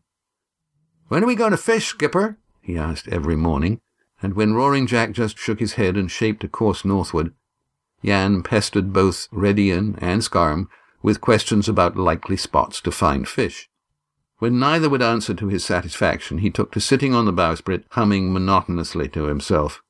When 1.08 1.22
are 1.22 1.26
we 1.26 1.34
going 1.34 1.50
to 1.50 1.56
fish, 1.56 1.86
skipper? 1.86 2.38
he 2.62 2.78
asked 2.78 3.08
every 3.08 3.36
morning, 3.36 3.80
and 4.22 4.34
when 4.34 4.54
Roaring 4.54 4.86
Jack 4.86 5.12
just 5.12 5.38
shook 5.38 5.60
his 5.60 5.74
head 5.74 5.96
and 5.96 6.10
shaped 6.10 6.44
a 6.44 6.48
course 6.48 6.84
northward, 6.84 7.34
Jan 8.04 8.42
pestered 8.42 8.92
both 8.92 9.28
Red 9.30 9.58
Ian 9.58 9.98
and 10.00 10.24
Scarm 10.24 10.68
with 11.02 11.20
questions 11.20 11.68
about 11.68 11.96
likely 11.96 12.36
spots 12.36 12.80
to 12.80 12.90
find 12.90 13.28
fish. 13.28 13.68
When 14.38 14.58
neither 14.58 14.88
would 14.88 15.02
answer 15.02 15.34
to 15.34 15.48
his 15.48 15.64
satisfaction, 15.64 16.38
he 16.38 16.50
took 16.50 16.72
to 16.72 16.80
sitting 16.80 17.14
on 17.14 17.26
the 17.26 17.32
bowsprit, 17.32 17.84
humming 17.90 18.32
monotonously 18.32 19.08
to 19.10 19.24
himself. 19.24 19.82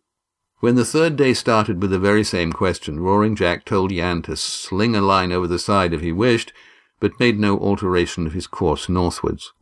When 0.59 0.75
the 0.75 0.85
third 0.85 1.17
day 1.17 1.35
started 1.35 1.81
with 1.81 1.91
the 1.91 1.99
very 1.99 2.25
same 2.25 2.53
question, 2.53 3.01
Roaring 3.01 3.35
Jack 3.35 3.65
told 3.65 3.91
Jan 3.91 4.23
to 4.23 4.37
sling 4.37 4.95
a 4.95 5.01
line 5.01 5.33
over 5.33 5.47
the 5.47 5.59
side 5.59 5.95
if 5.95 6.01
he 6.01 6.13
wished, 6.13 6.53
but 6.99 7.19
made 7.19 7.39
no 7.39 7.59
alteration 7.59 8.27
of 8.27 8.35
his 8.35 8.47
course 8.47 8.89
northwards. 8.89 9.53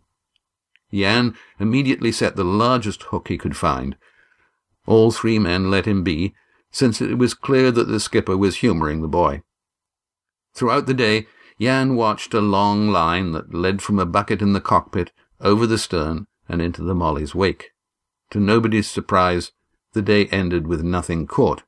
Jan 0.92 1.36
immediately 1.60 2.10
set 2.10 2.34
the 2.34 2.44
largest 2.44 3.04
hook 3.04 3.28
he 3.28 3.38
could 3.38 3.56
find. 3.56 3.96
All 4.86 5.12
three 5.12 5.38
men 5.38 5.70
let 5.70 5.86
him 5.86 6.02
be, 6.02 6.34
since 6.70 7.00
it 7.00 7.18
was 7.18 7.34
clear 7.34 7.70
that 7.70 7.88
the 7.88 8.00
skipper 8.00 8.36
was 8.36 8.56
humouring 8.56 9.02
the 9.02 9.08
boy. 9.08 9.42
Throughout 10.54 10.86
the 10.86 10.94
day, 10.94 11.26
Jan 11.60 11.96
watched 11.96 12.34
a 12.34 12.40
long 12.40 12.88
line 12.88 13.32
that 13.32 13.52
led 13.52 13.82
from 13.82 13.98
a 13.98 14.06
bucket 14.06 14.40
in 14.40 14.52
the 14.52 14.60
cockpit 14.60 15.10
over 15.40 15.66
the 15.66 15.78
stern 15.78 16.26
and 16.48 16.62
into 16.62 16.82
the 16.82 16.94
Mollie's 16.94 17.34
wake. 17.34 17.72
To 18.30 18.38
nobody's 18.38 18.88
surprise, 18.88 19.52
the 19.92 20.02
day 20.02 20.26
ended 20.26 20.66
with 20.66 20.82
nothing 20.82 21.26
caught. 21.26 21.62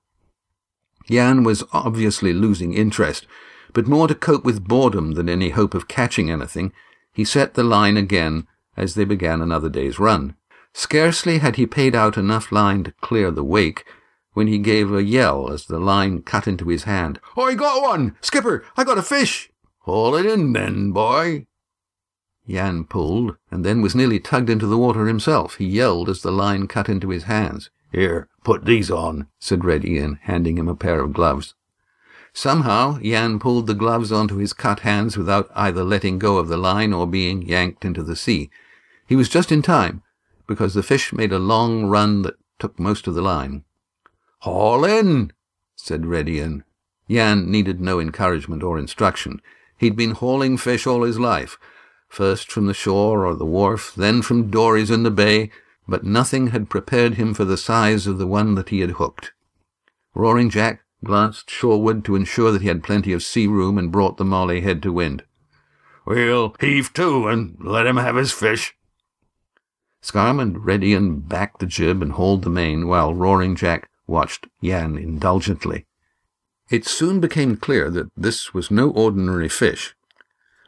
Jan 1.09 1.43
was 1.43 1.65
obviously 1.73 2.33
losing 2.33 2.73
interest, 2.73 3.27
but 3.73 3.89
more 3.89 4.07
to 4.07 4.15
cope 4.15 4.45
with 4.45 4.67
boredom 4.67 5.13
than 5.13 5.29
any 5.29 5.51
hope 5.51 5.75
of 5.75 5.89
catching 5.89 6.31
anything, 6.31 6.73
he 7.13 7.25
set 7.25 7.55
the 7.55 7.65
line 7.65 7.97
again 7.97 8.47
as 8.77 8.95
they 8.95 9.05
began 9.05 9.41
another 9.41 9.69
day's 9.69 9.99
run. 9.99 10.37
Scarcely 10.73 11.39
had 11.39 11.57
he 11.57 11.67
paid 11.67 11.97
out 11.97 12.17
enough 12.17 12.53
line 12.53 12.85
to 12.85 12.93
clear 13.01 13.31
the 13.33 13.43
wake 13.43 13.85
when 14.35 14.47
he 14.47 14.59
gave 14.59 14.93
a 14.93 15.03
yell 15.03 15.51
as 15.53 15.67
the 15.67 15.81
line 15.81 16.23
cut 16.23 16.47
into 16.47 16.69
his 16.69 16.85
hand. 16.85 17.19
I 17.37 17.55
got 17.55 17.83
one! 17.83 18.17
Skipper, 18.21 18.65
I 18.77 18.85
got 18.85 18.99
a 18.99 19.03
fish! 19.03 19.50
Haul 19.91 20.15
it 20.15 20.25
in 20.25 20.53
then, 20.53 20.93
boy. 20.93 21.47
Jan 22.49 22.85
pulled, 22.85 23.37
and 23.51 23.65
then 23.65 23.83
was 23.83 23.97
nearly 23.97 24.21
tugged 24.21 24.49
into 24.49 24.69
the 24.69 24.79
water 24.79 25.09
himself. 25.09 25.57
He 25.57 25.67
yelled 25.67 26.09
as 26.09 26.23
the 26.23 26.31
line 26.31 26.69
cut 26.69 26.89
into 26.89 27.09
his 27.09 27.25
hands. 27.25 27.71
Here, 27.91 28.29
put 28.45 28.67
these 28.67 28.89
on, 28.89 29.27
said 29.41 29.65
Red 29.65 29.85
Ian, 29.85 30.21
handing 30.23 30.59
him 30.59 30.69
a 30.69 30.77
pair 30.77 31.01
of 31.01 31.13
gloves. 31.13 31.57
Somehow, 32.33 33.01
Jan 33.01 33.41
pulled 33.41 33.67
the 33.67 33.75
gloves 33.75 34.13
onto 34.13 34.37
his 34.37 34.53
cut 34.53 34.81
hands 34.81 35.17
without 35.17 35.51
either 35.57 35.83
letting 35.83 36.21
go 36.21 36.39
of 36.39 36.47
the 36.47 36.57
line 36.57 36.93
or 36.93 37.09
being 37.09 37.43
yanked 37.43 37.85
into 37.85 38.05
the 38.05 38.15
sea. 38.15 38.49
He 39.09 39.17
was 39.17 39.29
just 39.29 39.51
in 39.51 39.61
time, 39.61 40.05
because 40.47 40.75
the 40.75 40.85
fish 40.85 41.13
made 41.13 41.33
a 41.33 41.41
long 41.41 41.87
run 41.87 42.23
that 42.23 42.37
took 42.61 42.79
most 42.79 43.09
of 43.09 43.17
the 43.17 43.23
line. 43.23 43.65
Haul 44.43 44.85
in, 44.85 45.33
said 45.75 46.07
Red 46.07 46.29
Ian. 46.29 46.63
Jan 47.11 47.51
needed 47.51 47.81
no 47.81 47.99
encouragement 47.99 48.63
or 48.63 48.79
instruction. 48.79 49.43
He'd 49.81 49.97
been 49.97 50.11
hauling 50.11 50.59
fish 50.59 50.87
all 50.87 51.05
his 51.05 51.19
life, 51.19 51.57
first 52.07 52.53
from 52.53 52.67
the 52.67 52.75
shore 52.75 53.25
or 53.25 53.35
the 53.35 53.47
wharf, 53.47 53.95
then 53.97 54.21
from 54.21 54.51
dories 54.51 54.91
in 54.91 55.05
the 55.05 55.11
bay, 55.11 55.51
but 55.89 56.05
nothing 56.05 56.49
had 56.49 56.69
prepared 56.69 57.15
him 57.15 57.33
for 57.33 57.47
the 57.47 57.57
size 57.57 58.07
of 58.07 58.19
the 58.19 58.27
one 58.27 58.57
that 58.57 58.69
he 58.69 58.81
had 58.81 58.91
hooked. 58.91 59.33
Roaring 60.15 60.51
Jack 60.51 60.83
glanced 61.03 61.49
shoreward 61.49 62.05
to 62.05 62.15
ensure 62.15 62.53
that 62.53 62.61
he 62.61 62.69
had 62.69 62.83
plenty 62.83 63.15
of 63.15 63.23
sea 63.23 63.47
room 63.47 63.79
and 63.79 63.91
brought 63.91 64.19
the 64.19 64.25
Mollie 64.25 64.61
head 64.61 64.83
to 64.83 64.93
wind. 64.93 65.25
We'll 66.05 66.55
heave 66.61 66.93
to 66.93 67.29
and 67.29 67.57
let 67.59 67.87
him 67.87 67.97
have 67.97 68.17
his 68.17 68.33
fish. 68.33 68.75
Scarm 70.03 70.41
and 70.41 70.63
Red 70.63 70.85
Ian 70.85 71.21
backed 71.21 71.59
the 71.59 71.65
jib 71.65 72.03
and 72.03 72.13
hauled 72.13 72.45
the 72.45 72.51
main, 72.51 72.87
while 72.87 73.15
Roaring 73.15 73.57
Jack 73.57 73.89
watched 74.07 74.47
Jan 74.63 74.99
indulgently. 74.99 75.87
It 76.71 76.87
soon 76.87 77.19
became 77.19 77.57
clear 77.57 77.91
that 77.91 78.11
this 78.17 78.55
was 78.55 78.71
no 78.71 78.91
ordinary 78.91 79.49
fish. 79.49 79.97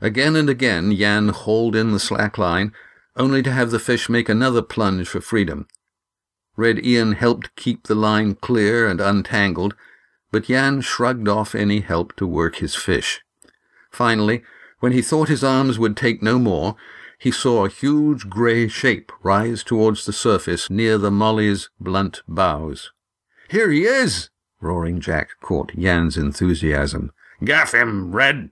Again 0.01 0.35
and 0.35 0.51
again 0.51 0.95
Jan 0.95 1.29
hauled 1.29 1.77
in 1.77 1.93
the 1.93 2.01
slack 2.01 2.37
line, 2.37 2.73
only 3.17 3.41
to 3.43 3.53
have 3.53 3.71
the 3.71 3.79
fish 3.79 4.09
make 4.09 4.29
another 4.29 4.63
plunge 4.63 5.07
for 5.07 5.21
freedom. 5.21 5.69
Red 6.57 6.85
Ian 6.85 7.13
helped 7.13 7.55
keep 7.55 7.85
the 7.85 7.95
line 7.95 8.35
clear 8.35 8.89
and 8.89 9.01
untangled, 9.01 9.77
but 10.33 10.45
Jan 10.45 10.81
shrugged 10.81 11.29
off 11.29 11.55
any 11.55 11.81
help 11.81 12.17
to 12.17 12.27
work 12.27 12.57
his 12.57 12.75
fish. 12.75 13.21
Finally, 13.91 14.43
when 14.81 14.91
he 14.91 15.03
thought 15.03 15.29
his 15.29 15.45
arms 15.45 15.79
would 15.79 15.97
take 15.97 16.21
no 16.21 16.39
more, 16.39 16.75
he 17.17 17.31
saw 17.31 17.65
a 17.65 17.71
huge 17.71 18.29
grey 18.29 18.67
shape 18.67 19.13
rise 19.23 19.63
towards 19.63 20.05
the 20.05 20.13
surface 20.13 20.69
near 20.69 20.99
the 20.99 21.13
Mollie's 21.13 21.71
blunt 21.79 22.23
bows. 22.27 22.91
Here 23.49 23.71
he 23.71 23.85
is! 23.85 24.32
Roaring 24.63 25.01
Jack 25.01 25.31
caught 25.41 25.77
Jan's 25.77 26.17
enthusiasm. 26.17 27.13
Gaff 27.45 27.75
him, 27.75 28.13
Red! 28.13 28.51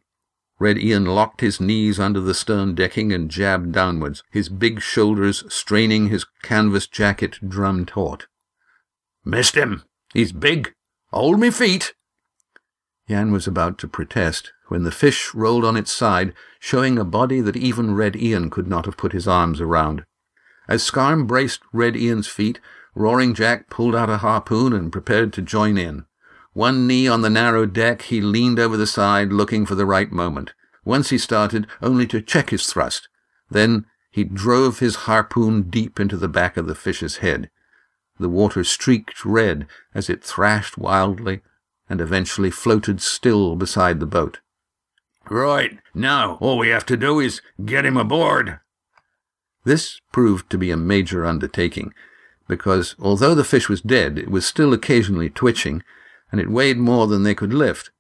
Red 0.59 0.77
Ian 0.77 1.07
locked 1.07 1.41
his 1.41 1.61
knees 1.61 1.99
under 1.99 2.21
the 2.21 2.35
stern 2.35 2.75
decking 2.75 3.13
and 3.13 3.31
jabbed 3.31 3.73
downwards, 3.73 4.23
his 4.31 4.51
big 4.51 4.83
shoulders 4.83 5.43
straining 5.49 6.09
his 6.09 6.27
canvas 6.43 6.87
jacket 6.87 7.39
drum 7.49 7.87
taut. 7.87 8.27
Missed 9.25 9.55
him. 9.55 9.85
He's 10.13 10.33
big. 10.33 10.75
Hold 11.13 11.41
me 11.41 11.51
feet. 11.51 11.95
Jan 13.09 13.33
was 13.33 13.47
about 13.47 13.79
to 13.79 13.89
protest 13.89 14.53
when 14.69 14.83
the 14.83 14.93
fish 14.93 15.35
rolled 15.35 15.65
on 15.65 15.77
its 15.77 15.91
side, 15.91 16.35
showing 16.59 16.99
a 16.99 17.05
body 17.05 17.41
that 17.41 17.57
even 17.57 17.95
Red 17.95 18.15
Ian 18.15 18.51
could 18.51 18.69
not 18.69 18.85
have 18.85 18.97
put 18.97 19.13
his 19.13 19.27
arms 19.27 19.61
around. 19.61 20.05
As 20.69 20.83
Scarm 20.83 21.27
braced 21.27 21.61
Red 21.73 21.97
Ian's 21.97 22.29
feet, 22.29 22.61
Roaring 22.95 23.35
Jack 23.35 23.71
pulled 23.71 23.95
out 23.95 24.11
a 24.11 24.19
harpoon 24.19 24.73
and 24.73 24.93
prepared 24.93 25.33
to 25.35 25.43
join 25.43 25.79
in. 25.79 26.05
One 26.53 26.87
knee 26.87 27.07
on 27.07 27.23
the 27.23 27.31
narrow 27.31 27.67
deck, 27.67 28.03
he 28.03 28.21
leaned 28.21 28.59
over 28.59 28.77
the 28.77 28.87
side, 28.87 29.33
looking 29.33 29.65
for 29.65 29.77
the 29.77 29.87
right 29.87 30.11
moment. 30.11 30.53
Once 30.85 31.11
he 31.11 31.19
started, 31.19 31.67
only 31.81 32.07
to 32.09 32.21
check 32.21 32.51
his 32.51 32.67
thrust. 32.67 33.09
Then 33.51 33.87
he 34.11 34.25
drove 34.25 34.81
his 34.81 35.07
harpoon 35.07 35.71
deep 35.71 36.01
into 36.01 36.17
the 36.17 36.29
back 36.29 36.57
of 36.57 36.67
the 36.67 36.75
fish's 36.75 37.19
head. 37.19 37.51
The 38.19 38.29
water 38.29 38.65
streaked 38.65 39.25
red 39.25 39.67
as 39.95 40.11
it 40.11 40.25
thrashed 40.25 40.77
wildly 40.77 41.41
and 41.89 42.01
eventually 42.01 42.51
floated 42.51 43.01
still 43.01 43.57
beside 43.57 44.01
the 44.01 44.07
boat. 44.07 44.41
Right, 45.29 45.79
now 45.95 46.39
all 46.41 46.59
we 46.59 46.69
have 46.69 46.87
to 46.87 46.97
do 46.97 47.21
is 47.21 47.41
get 47.65 47.87
him 47.87 47.97
aboard. 47.97 48.61
This 49.65 50.01
proved 50.13 50.51
to 50.51 50.59
be 50.59 50.71
a 50.71 50.77
major 50.77 51.25
undertaking, 51.25 51.93
because 52.51 52.97
although 52.99 53.35
the 53.35 53.45
fish 53.45 53.69
was 53.69 53.81
dead, 53.81 54.19
it 54.19 54.29
was 54.29 54.45
still 54.45 54.75
occasionally 54.75 55.31
twitching, 55.31 55.83
and 56.33 56.41
it 56.41 56.51
weighed 56.51 56.77
more 56.77 57.07
than 57.07 57.23
they 57.23 57.35
could 57.35 57.55
lift. 57.55 57.91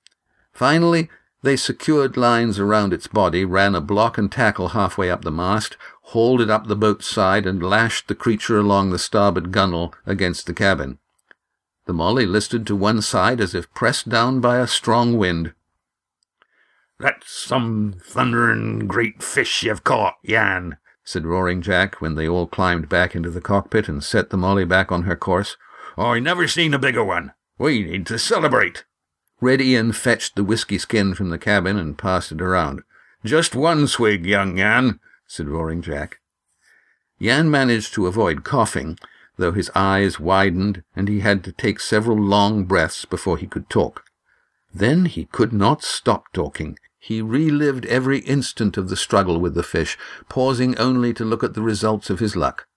Finally, 0.52 1.08
they 1.42 1.56
secured 1.56 2.16
lines 2.16 2.58
around 2.58 2.92
its 2.92 3.06
body, 3.06 3.44
ran 3.44 3.74
a 3.74 3.80
block 3.80 4.18
and 4.18 4.30
tackle 4.30 4.70
halfway 4.70 5.08
up 5.08 5.22
the 5.22 5.30
mast, 5.30 5.76
hauled 6.02 6.40
it 6.40 6.50
up 6.50 6.66
the 6.66 6.76
boat's 6.76 7.06
side, 7.06 7.46
and 7.46 7.62
lashed 7.62 8.08
the 8.08 8.14
creature 8.14 8.58
along 8.58 8.90
the 8.90 8.98
starboard 8.98 9.52
gunwale 9.52 9.94
against 10.04 10.46
the 10.46 10.52
cabin. 10.52 10.98
The 11.86 11.94
Mollie 11.94 12.26
listed 12.26 12.66
to 12.66 12.76
one 12.76 13.00
side 13.00 13.40
as 13.40 13.54
if 13.54 13.72
pressed 13.72 14.08
down 14.08 14.40
by 14.40 14.58
a 14.58 14.66
strong 14.66 15.16
wind. 15.16 15.54
That's 16.98 17.30
some 17.30 17.94
thunderin' 18.02 18.86
great 18.86 19.22
fish 19.22 19.62
you've 19.62 19.84
caught, 19.84 20.16
Jan, 20.26 20.76
said 21.10 21.26
Roaring 21.26 21.60
Jack 21.60 22.00
when 22.00 22.14
they 22.14 22.28
all 22.28 22.46
climbed 22.46 22.88
back 22.88 23.16
into 23.16 23.30
the 23.30 23.40
cockpit 23.40 23.88
and 23.88 24.02
set 24.02 24.30
the 24.30 24.36
Mollie 24.36 24.64
back 24.64 24.92
on 24.92 25.02
her 25.02 25.16
course. 25.16 25.56
I 25.98 26.20
never 26.20 26.46
seen 26.46 26.72
a 26.72 26.78
bigger 26.78 27.04
one. 27.04 27.32
We 27.58 27.82
need 27.82 28.06
to 28.06 28.18
celebrate. 28.18 28.84
Red 29.40 29.60
Ian 29.60 29.90
fetched 29.90 30.36
the 30.36 30.44
whisky 30.44 30.78
skin 30.78 31.14
from 31.14 31.30
the 31.30 31.38
cabin 31.38 31.76
and 31.76 31.98
passed 31.98 32.30
it 32.30 32.40
around. 32.40 32.82
Just 33.24 33.56
one 33.56 33.88
swig, 33.88 34.24
young 34.24 34.56
Jan, 34.56 35.00
said 35.26 35.48
Roaring 35.48 35.82
Jack. 35.82 36.20
Yan 37.18 37.50
managed 37.50 37.92
to 37.94 38.06
avoid 38.06 38.44
coughing, 38.44 38.96
though 39.36 39.52
his 39.52 39.70
eyes 39.74 40.20
widened 40.20 40.84
and 40.94 41.08
he 41.08 41.20
had 41.20 41.42
to 41.42 41.52
take 41.52 41.80
several 41.80 42.18
long 42.18 42.64
breaths 42.64 43.04
before 43.04 43.36
he 43.36 43.48
could 43.48 43.68
talk. 43.68 44.04
Then 44.72 45.06
he 45.06 45.24
could 45.24 45.52
not 45.52 45.82
stop 45.82 46.32
talking. 46.32 46.78
He 47.02 47.22
relived 47.22 47.86
every 47.86 48.18
instant 48.20 48.76
of 48.76 48.90
the 48.90 48.96
struggle 48.96 49.40
with 49.40 49.54
the 49.54 49.62
fish, 49.62 49.96
pausing 50.28 50.76
only 50.78 51.14
to 51.14 51.24
look 51.24 51.42
at 51.42 51.54
the 51.54 51.62
results 51.62 52.10
of 52.10 52.20
his 52.20 52.36
luck. 52.36 52.68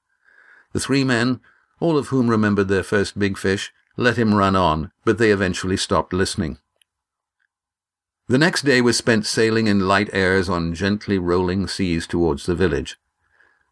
The 0.72 0.80
three 0.80 1.04
men, 1.04 1.42
all 1.82 1.98
of 1.98 2.08
whom 2.08 2.30
remembered 2.30 2.70
their 2.70 2.84
first 2.84 3.20
big 3.20 3.38
fish, 3.38 3.74
let 3.98 4.18
him 4.18 4.34
run 4.34 4.56
on, 4.56 4.92
but 5.04 5.18
they 5.18 5.32
eventually 5.32 5.76
stopped 5.76 6.14
listening. 6.14 6.58
The 8.28 8.38
next 8.38 8.64
day 8.64 8.80
was 8.80 8.98
spent 8.98 9.26
sailing 9.26 9.68
in 9.68 9.88
light 9.88 10.10
airs 10.14 10.48
on 10.48 10.74
gently 10.74 11.20
rolling 11.20 11.68
seas 11.68 12.08
towards 12.08 12.46
the 12.46 12.56
village. 12.56 12.98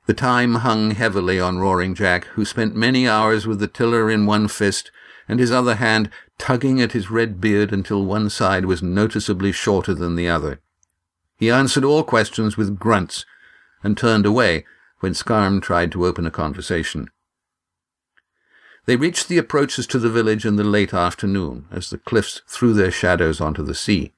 The 0.06 0.14
time 0.14 0.56
hung 0.56 0.92
heavily 0.92 1.40
on 1.40 1.60
Roaring 1.60 1.96
Jack, 1.96 2.26
who 2.36 2.44
spent 2.44 2.76
many 2.76 3.08
hours 3.08 3.48
with 3.48 3.60
the 3.60 3.68
tiller 3.68 4.12
in 4.12 4.26
one 4.26 4.50
fist 4.50 4.92
and 5.32 5.40
his 5.40 5.50
other 5.50 5.76
hand 5.76 6.10
tugging 6.38 6.82
at 6.82 6.92
his 6.92 7.10
red 7.10 7.40
beard 7.40 7.72
until 7.72 8.04
one 8.04 8.30
side 8.30 8.66
was 8.66 8.84
noticeably 8.84 9.50
shorter 9.50 9.94
than 9.94 10.18
the 10.18 10.28
other. 10.28 10.60
He 11.38 11.50
answered 11.50 11.86
all 11.86 12.04
questions 12.04 12.58
with 12.58 12.78
grunts 12.78 13.26
and 13.82 13.98
turned 13.98 14.26
away 14.26 14.66
when 15.00 15.14
Scarm 15.14 15.62
tried 15.62 15.90
to 15.94 16.06
open 16.06 16.26
a 16.26 16.32
conversation. 16.32 17.10
They 18.86 18.98
reached 18.98 19.30
the 19.30 19.38
approaches 19.38 19.88
to 19.88 20.00
the 20.00 20.10
village 20.10 20.46
in 20.46 20.58
the 20.58 20.66
late 20.66 20.94
afternoon, 20.94 21.66
as 21.72 21.90
the 21.90 21.98
cliffs 21.98 22.42
threw 22.46 22.74
their 22.74 22.92
shadows 22.92 23.40
onto 23.40 23.64
the 23.64 23.74
sea. 23.74 24.12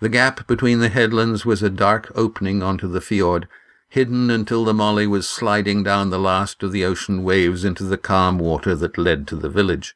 The 0.00 0.08
gap 0.08 0.46
between 0.46 0.78
the 0.78 0.88
headlands 0.88 1.44
was 1.44 1.62
a 1.62 1.68
dark 1.68 2.10
opening 2.14 2.62
onto 2.62 2.88
the 2.88 3.02
fjord, 3.02 3.48
hidden 3.90 4.30
until 4.30 4.64
the 4.64 4.72
Mollie 4.72 5.06
was 5.06 5.28
sliding 5.28 5.82
down 5.82 6.08
the 6.08 6.18
last 6.18 6.62
of 6.62 6.72
the 6.72 6.86
ocean 6.86 7.22
waves 7.22 7.66
into 7.66 7.84
the 7.84 7.98
calm 7.98 8.38
water 8.38 8.74
that 8.74 8.96
led 8.96 9.28
to 9.28 9.36
the 9.36 9.50
village. 9.50 9.94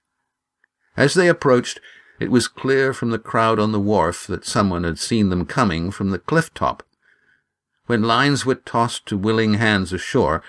As 0.97 1.15
they 1.15 1.29
approached, 1.29 1.81
it 2.19 2.31
was 2.31 2.49
clear 2.49 2.93
from 2.93 3.11
the 3.11 3.19
crowd 3.19 3.59
on 3.59 3.73
the 3.73 3.81
wharf 3.81 4.27
that 4.27 4.47
someone 4.47 4.85
had 4.85 4.99
seen 4.99 5.29
them 5.29 5.45
coming 5.45 5.91
from 5.91 6.11
the 6.11 6.19
cliff 6.19 6.53
top. 6.55 6.83
When 7.87 8.03
lines 8.03 8.47
were 8.47 8.55
tossed 8.55 9.07
to 9.07 9.19
willing 9.19 9.55
hands 9.55 9.93
ashore, 9.93 10.43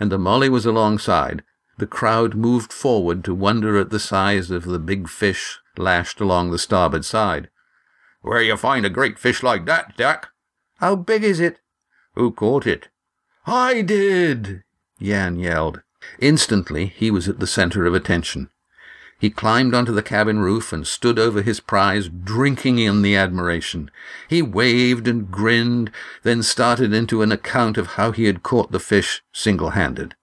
and 0.00 0.10
the 0.10 0.18
Mollie 0.18 0.48
was 0.48 0.66
alongside, 0.66 1.42
the 1.78 1.86
crowd 1.86 2.34
moved 2.34 2.72
forward 2.72 3.24
to 3.24 3.34
wonder 3.34 3.78
at 3.78 3.90
the 3.90 4.00
size 4.00 4.50
of 4.50 4.64
the 4.64 4.78
big 4.78 5.08
fish 5.08 5.58
lashed 5.76 6.20
along 6.20 6.50
the 6.50 6.58
starboard 6.58 7.04
side. 7.04 7.48
Where 8.20 8.42
you 8.42 8.56
find 8.56 8.84
a 8.84 8.90
great 8.90 9.18
fish 9.18 9.42
like 9.42 9.64
that, 9.66 9.96
Jack? 9.96 10.28
How 10.78 10.96
big 10.96 11.24
is 11.24 11.40
it? 11.40 11.60
Who 12.14 12.30
caught 12.32 12.66
it? 12.66 12.88
I 13.46 13.82
did, 13.82 14.64
Jan 15.00 15.38
yelled. 15.38 15.82
Instantly 16.18 16.86
he 16.86 17.10
was 17.10 17.28
at 17.28 17.38
the 17.40 17.46
center 17.46 17.86
of 17.86 17.94
attention. 17.94 18.50
He 19.22 19.30
climbed 19.30 19.72
onto 19.72 19.92
the 19.92 20.02
cabin 20.02 20.40
roof 20.40 20.72
and 20.72 20.84
stood 20.84 21.16
over 21.16 21.42
his 21.42 21.60
prize, 21.60 22.08
drinking 22.08 22.78
in 22.78 23.02
the 23.02 23.14
admiration. 23.14 23.88
He 24.28 24.42
waved 24.42 25.06
and 25.06 25.30
grinned, 25.30 25.92
then 26.24 26.42
started 26.42 26.92
into 26.92 27.22
an 27.22 27.30
account 27.30 27.78
of 27.78 27.90
how 27.94 28.10
he 28.10 28.24
had 28.24 28.42
caught 28.42 28.72
the 28.72 28.80
fish 28.80 29.22
single-handed. 29.32 30.16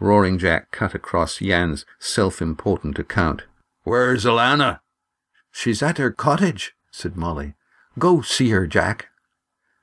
Roaring 0.00 0.36
Jack 0.36 0.72
cut 0.72 0.96
across 0.96 1.40
Yan's 1.40 1.86
self-important 2.00 2.98
account. 2.98 3.44
Where's 3.84 4.24
Alana? 4.24 4.80
She's 5.52 5.80
at 5.80 5.98
her 5.98 6.10
cottage, 6.10 6.74
said 6.90 7.16
Mollie. 7.16 7.54
Go 8.00 8.20
see 8.22 8.50
her, 8.50 8.66
Jack. 8.66 9.10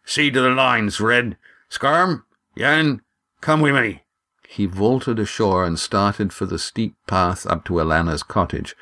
See 0.04 0.30
to 0.30 0.42
the 0.42 0.50
lines, 0.50 1.00
Red. 1.00 1.38
Scarm, 1.70 2.26
Yan, 2.54 3.00
come 3.40 3.62
with 3.62 3.76
me. 3.76 4.02
He 4.48 4.66
vaulted 4.66 5.20
ashore 5.20 5.66
and 5.66 5.80
started 5.80 6.32
for 6.34 6.46
the 6.46 6.60
steep 6.60 6.96
path 7.08 7.46
up 7.46 7.66
to 7.66 7.74
Alana's 7.74 8.24
cottage. 8.24 8.76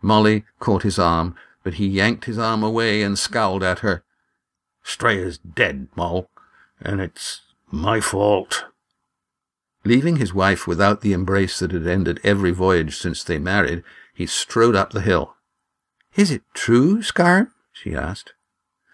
Mollie 0.00 0.44
caught 0.58 0.82
his 0.82 0.98
arm, 0.98 1.36
but 1.62 1.74
he 1.74 1.86
yanked 1.86 2.24
his 2.24 2.38
arm 2.38 2.62
away 2.62 3.02
and 3.02 3.18
scowled 3.18 3.62
at 3.62 3.80
her. 3.80 4.02
Streya's 4.84 5.38
dead, 5.38 5.88
Moll, 5.94 6.28
and 6.80 7.00
it's 7.00 7.42
my 7.70 8.00
fault. 8.00 8.64
Leaving 9.84 10.16
his 10.16 10.34
wife 10.34 10.66
without 10.66 11.00
the 11.00 11.12
embrace 11.12 11.58
that 11.58 11.72
had 11.72 11.86
ended 11.86 12.20
every 12.22 12.50
voyage 12.50 12.96
since 12.96 13.22
they 13.24 13.38
married, 13.38 13.82
he 14.14 14.26
strode 14.26 14.76
up 14.76 14.92
the 14.92 15.00
hill. 15.00 15.36
Is 16.14 16.30
it 16.30 16.42
true, 16.54 17.02
Scarm? 17.02 17.52
she 17.72 17.94
asked. 17.94 18.34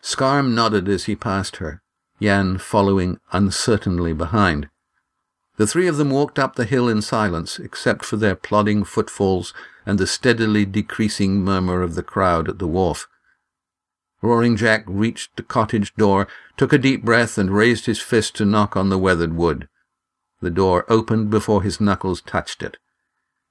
Scarm 0.01 0.55
nodded 0.55 0.89
as 0.89 1.05
he 1.05 1.17
passed 1.17 1.57
her, 1.57 1.83
Jan 2.21 2.59
following 2.59 3.19
uncertainly 3.33 4.13
behind. 4.13 4.69
The 5.59 5.67
three 5.67 5.89
of 5.89 5.97
them 5.97 6.11
walked 6.11 6.39
up 6.39 6.55
the 6.55 6.65
hill 6.65 6.89
in 6.89 7.03
silence, 7.03 7.59
except 7.59 8.05
for 8.05 8.17
their 8.17 8.37
plodding 8.37 8.85
footfalls 8.85 9.53
and 9.85 9.99
the 9.99 10.07
steadily 10.07 10.65
decreasing 10.65 11.43
murmur 11.43 11.83
of 11.83 11.97
the 11.97 12.03
crowd 12.03 12.49
at 12.49 12.61
the 12.61 12.69
wharf. 12.69 13.09
Roaring 14.23 14.57
Jack 14.57 14.85
reached 14.87 15.37
the 15.37 15.43
cottage 15.43 15.93
door, 15.97 16.29
took 16.57 16.73
a 16.73 16.79
deep 16.79 17.05
breath, 17.05 17.37
and 17.39 17.51
raised 17.51 17.87
his 17.87 18.01
fist 18.01 18.37
to 18.37 18.45
knock 18.45 18.77
on 18.77 18.89
the 18.89 18.99
weathered 18.99 19.35
wood. 19.35 19.69
The 20.41 20.51
door 20.51 20.85
opened 20.89 21.31
before 21.31 21.65
his 21.65 21.81
knuckles 21.81 22.21
touched 22.21 22.63
it. 22.63 22.77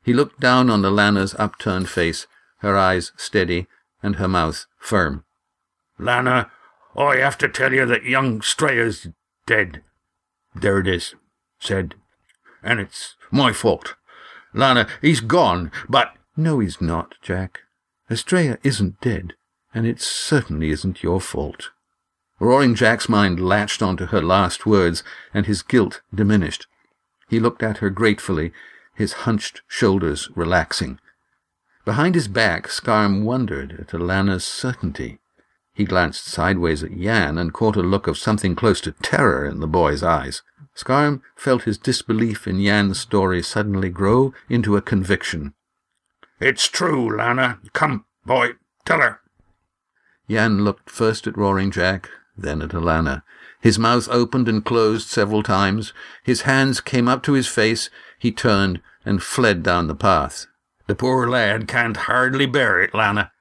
He 0.03 0.13
looked 0.13 0.39
down 0.39 0.69
on 0.69 0.83
Alana's 0.83 1.35
upturned 1.37 1.89
face, 1.89 2.25
her 2.59 2.77
eyes 2.77 3.11
steady 3.17 3.67
and 4.01 4.15
her 4.15 4.29
mouth 4.29 4.65
firm. 4.77 5.25
Lana, 5.99 6.49
I 6.95 7.17
have 7.17 7.37
to 7.39 7.49
tell 7.49 7.73
you 7.73 7.85
that 7.85 8.05
young 8.05 8.41
Strayer's 8.41 9.07
dead. 9.45 9.83
There 10.55 10.79
it 10.79 10.87
is, 10.87 11.15
said, 11.59 11.95
and 12.63 12.79
it's 12.79 13.15
my 13.31 13.53
fault. 13.53 13.95
Lana, 14.53 14.87
he's 15.01 15.19
gone, 15.19 15.71
but... 15.87 16.13
No, 16.35 16.59
he's 16.59 16.81
not, 16.81 17.15
Jack. 17.21 17.61
Astrea 18.09 18.57
isn't 18.63 19.01
dead, 19.01 19.33
and 19.73 19.85
it 19.85 19.99
certainly 19.99 20.69
isn't 20.69 21.03
your 21.03 21.19
fault. 21.19 21.71
Roaring 22.39 22.75
Jack's 22.75 23.09
mind 23.09 23.39
latched 23.39 23.81
onto 23.81 24.07
her 24.07 24.21
last 24.21 24.65
words, 24.65 25.03
and 25.33 25.45
his 25.45 25.63
guilt 25.63 26.01
diminished. 26.13 26.67
He 27.29 27.39
looked 27.39 27.63
at 27.63 27.77
her 27.77 27.89
gratefully, 27.89 28.53
his 28.95 29.13
hunched 29.13 29.61
shoulders 29.67 30.29
relaxing. 30.35 30.99
Behind 31.85 32.15
his 32.15 32.27
back, 32.27 32.67
Scarm 32.67 33.23
wondered 33.23 33.79
at 33.79 33.93
Alana's 33.93 34.43
certainty. 34.45 35.19
He 35.73 35.85
glanced 35.85 36.25
sideways 36.25 36.83
at 36.83 36.97
Jan 36.97 37.37
and 37.37 37.53
caught 37.53 37.75
a 37.75 37.81
look 37.81 38.07
of 38.07 38.17
something 38.17 38.55
close 38.55 38.81
to 38.81 38.91
terror 38.91 39.45
in 39.47 39.59
the 39.59 39.67
boy's 39.67 40.03
eyes. 40.03 40.41
Scarm 40.77 41.23
felt 41.35 41.63
his 41.63 41.79
disbelief 41.79 42.47
in 42.47 42.59
Yan's 42.59 42.99
story 42.99 43.41
suddenly 43.41 43.89
grow 43.89 44.31
into 44.47 44.77
a 44.77 44.81
conviction. 44.81 45.55
It's 46.39 46.67
true, 46.67 47.17
Lana. 47.17 47.57
Come, 47.73 48.05
boy, 48.27 48.51
tell 48.85 48.99
her. 48.99 49.19
Yan 50.27 50.63
looked 50.63 50.91
first 50.91 51.25
at 51.25 51.35
Roaring 51.35 51.71
Jack, 51.71 52.11
then 52.37 52.61
at 52.61 52.69
Alana. 52.69 53.23
His 53.59 53.79
mouth 53.79 54.07
opened 54.11 54.47
and 54.47 54.63
closed 54.63 55.07
several 55.07 55.41
times. 55.41 55.93
His 56.23 56.41
hands 56.41 56.79
came 56.79 57.07
up 57.07 57.23
to 57.23 57.33
his 57.33 57.47
face. 57.47 57.89
He 58.19 58.31
turned 58.31 58.79
and 59.03 59.23
fled 59.23 59.63
down 59.63 59.87
the 59.87 59.95
path. 59.95 60.45
The 60.85 60.93
poor 60.93 61.27
lad 61.27 61.67
can't 61.67 61.97
hardly 61.97 62.45
bear 62.45 62.79
it, 62.79 62.93
Lana. 62.93 63.31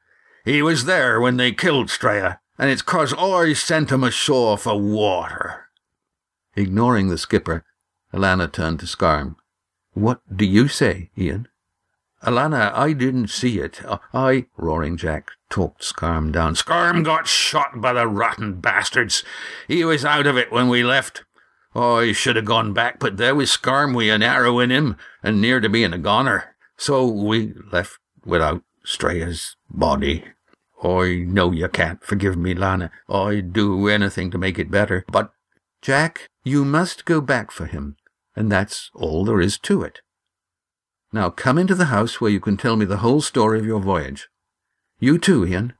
He 0.46 0.62
was 0.62 0.87
there 0.87 1.20
when 1.20 1.37
they 1.37 1.53
killed 1.53 1.88
Straya, 1.88 2.38
and 2.59 2.70
it's 2.70 2.81
'cause 2.81 3.12
I 3.12 3.53
sent 3.53 3.92
him 3.92 4.03
ashore 4.03 4.57
for 4.57 4.81
water. 4.81 5.65
Ignoring 6.57 7.09
the 7.09 7.19
skipper, 7.19 7.64
Alana 8.14 8.51
turned 8.51 8.81
to 8.81 8.87
Scarm. 8.87 9.37
What 9.92 10.21
do 10.35 10.47
you 10.47 10.69
say, 10.69 11.11
Ian? 11.16 11.49
Alana, 12.23 12.73
I 12.73 12.95
didn't 12.95 13.29
see 13.29 13.59
it. 13.59 13.83
I, 14.14 14.47
Roaring 14.57 14.97
Jack, 14.97 15.31
talked 15.51 15.85
Scarm 15.85 16.33
down. 16.33 16.55
Scarm 16.55 17.03
got 17.03 17.27
shot 17.27 17.81
by 17.81 17.92
the 17.92 18.07
rotten 18.07 18.55
bastards. 18.61 19.23
He 19.69 19.85
was 19.85 20.05
out 20.05 20.27
of 20.27 20.38
it 20.38 20.51
when 20.51 20.69
we 20.71 20.83
left. 20.83 21.25
Oh, 21.75 21.97
I 21.97 22.12
should 22.12 22.37
have 22.37 22.47
gone 22.47 22.73
back, 22.73 22.99
but 22.99 23.19
there 23.19 23.35
was 23.35 23.51
Scarm 23.51 23.95
with 23.95 24.09
an 24.09 24.23
arrow 24.23 24.59
in 24.59 24.71
him, 24.71 24.97
and 25.23 25.42
near 25.42 25.61
to 25.61 25.69
being 25.69 25.92
a 25.92 25.99
goner. 25.99 26.57
So 26.79 27.07
we 27.07 27.53
left 27.71 27.99
without 28.25 28.62
Straya's 28.83 29.57
body. 29.69 30.25
I 30.83 31.25
know 31.27 31.53
you 31.53 31.69
can't 31.69 32.03
forgive 32.03 32.38
me, 32.38 32.55
Lana. 32.55 32.90
I'd 33.11 33.53
do 33.53 33.88
anything 33.88 34.31
to 34.31 34.38
make 34.38 34.59
it 34.59 34.71
better, 34.71 35.05
but... 35.12 35.33
Jack, 35.83 36.31
you 36.46 36.64
must 36.64 37.04
go 37.04 37.20
back 37.20 37.50
for 37.50 37.66
him, 37.66 37.96
and 38.37 38.52
that's 38.52 38.88
all 38.94 39.24
there 39.24 39.40
is 39.40 39.59
to 39.59 39.82
it. 39.82 40.00
Now 41.12 41.28
come 41.28 41.59
into 41.59 41.74
the 41.74 41.87
house 41.87 42.20
where 42.20 42.30
you 42.30 42.38
can 42.38 42.56
tell 42.56 42.76
me 42.76 42.85
the 42.85 42.98
whole 42.98 43.20
story 43.20 43.59
of 43.59 43.66
your 43.66 43.80
voyage. 43.80 44.28
You 45.00 45.18
too, 45.18 45.44
Ian. 45.44 45.72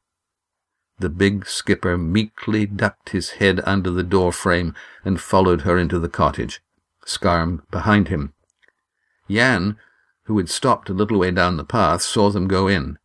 The 0.99 1.09
big 1.09 1.47
skipper 1.47 1.97
meekly 1.97 2.67
ducked 2.67 3.11
his 3.11 3.39
head 3.39 3.61
under 3.63 3.93
the 3.93 4.03
door 4.03 4.33
frame 4.33 4.75
and 5.05 5.21
followed 5.21 5.61
her 5.61 5.79
into 5.79 6.01
the 6.01 6.09
cottage, 6.09 6.61
Scarm 7.05 7.63
behind 7.71 8.09
him. 8.09 8.33
Jan, 9.31 9.77
who 10.25 10.37
had 10.37 10.49
stopped 10.49 10.91
a 10.91 10.95
little 10.95 11.21
way 11.21 11.31
down 11.31 11.59
the 11.59 11.65
path, 11.65 12.03
saw 12.03 12.29
them 12.31 12.49
go 12.49 12.67
in. 12.67 12.99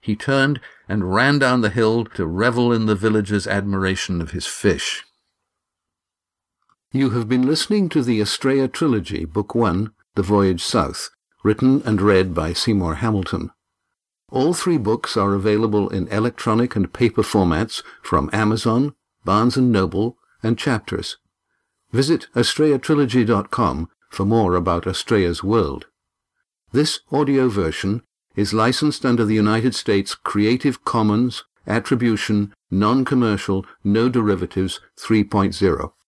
He 0.00 0.16
turned 0.16 0.60
and 0.88 1.14
ran 1.14 1.38
down 1.38 1.60
the 1.60 1.70
hill 1.70 2.06
to 2.06 2.26
revel 2.26 2.72
in 2.72 2.86
the 2.86 2.96
villagers' 2.96 3.46
admiration 3.46 4.20
of 4.20 4.32
his 4.32 4.48
fish. 4.48 5.04
You 6.94 7.08
have 7.10 7.26
been 7.26 7.46
listening 7.46 7.88
to 7.88 8.02
the 8.02 8.20
Astraea 8.20 8.70
Trilogy, 8.70 9.24
Book 9.24 9.54
One, 9.54 9.92
The 10.14 10.22
Voyage 10.22 10.62
South, 10.62 11.08
written 11.42 11.80
and 11.86 12.02
read 12.02 12.34
by 12.34 12.52
Seymour 12.52 12.96
Hamilton. 12.96 13.50
All 14.28 14.52
three 14.52 14.76
books 14.76 15.16
are 15.16 15.32
available 15.32 15.88
in 15.88 16.06
electronic 16.08 16.76
and 16.76 16.92
paper 16.92 17.22
formats 17.22 17.82
from 18.02 18.28
Amazon, 18.30 18.94
Barnes 19.24 19.56
& 19.56 19.58
Noble, 19.58 20.18
and 20.42 20.58
Chapters. 20.58 21.16
Visit 21.92 22.26
AstraeaTrilogy.com 22.34 23.88
for 24.10 24.26
more 24.26 24.54
about 24.54 24.84
Astraea's 24.84 25.42
world. 25.42 25.86
This 26.72 27.00
audio 27.10 27.48
version 27.48 28.02
is 28.36 28.52
licensed 28.52 29.06
under 29.06 29.24
the 29.24 29.34
United 29.34 29.74
States 29.74 30.14
Creative 30.14 30.84
Commons 30.84 31.44
Attribution 31.66 32.52
Non-Commercial 32.70 33.64
No 33.82 34.10
Derivatives 34.10 34.80
3.0. 34.98 35.92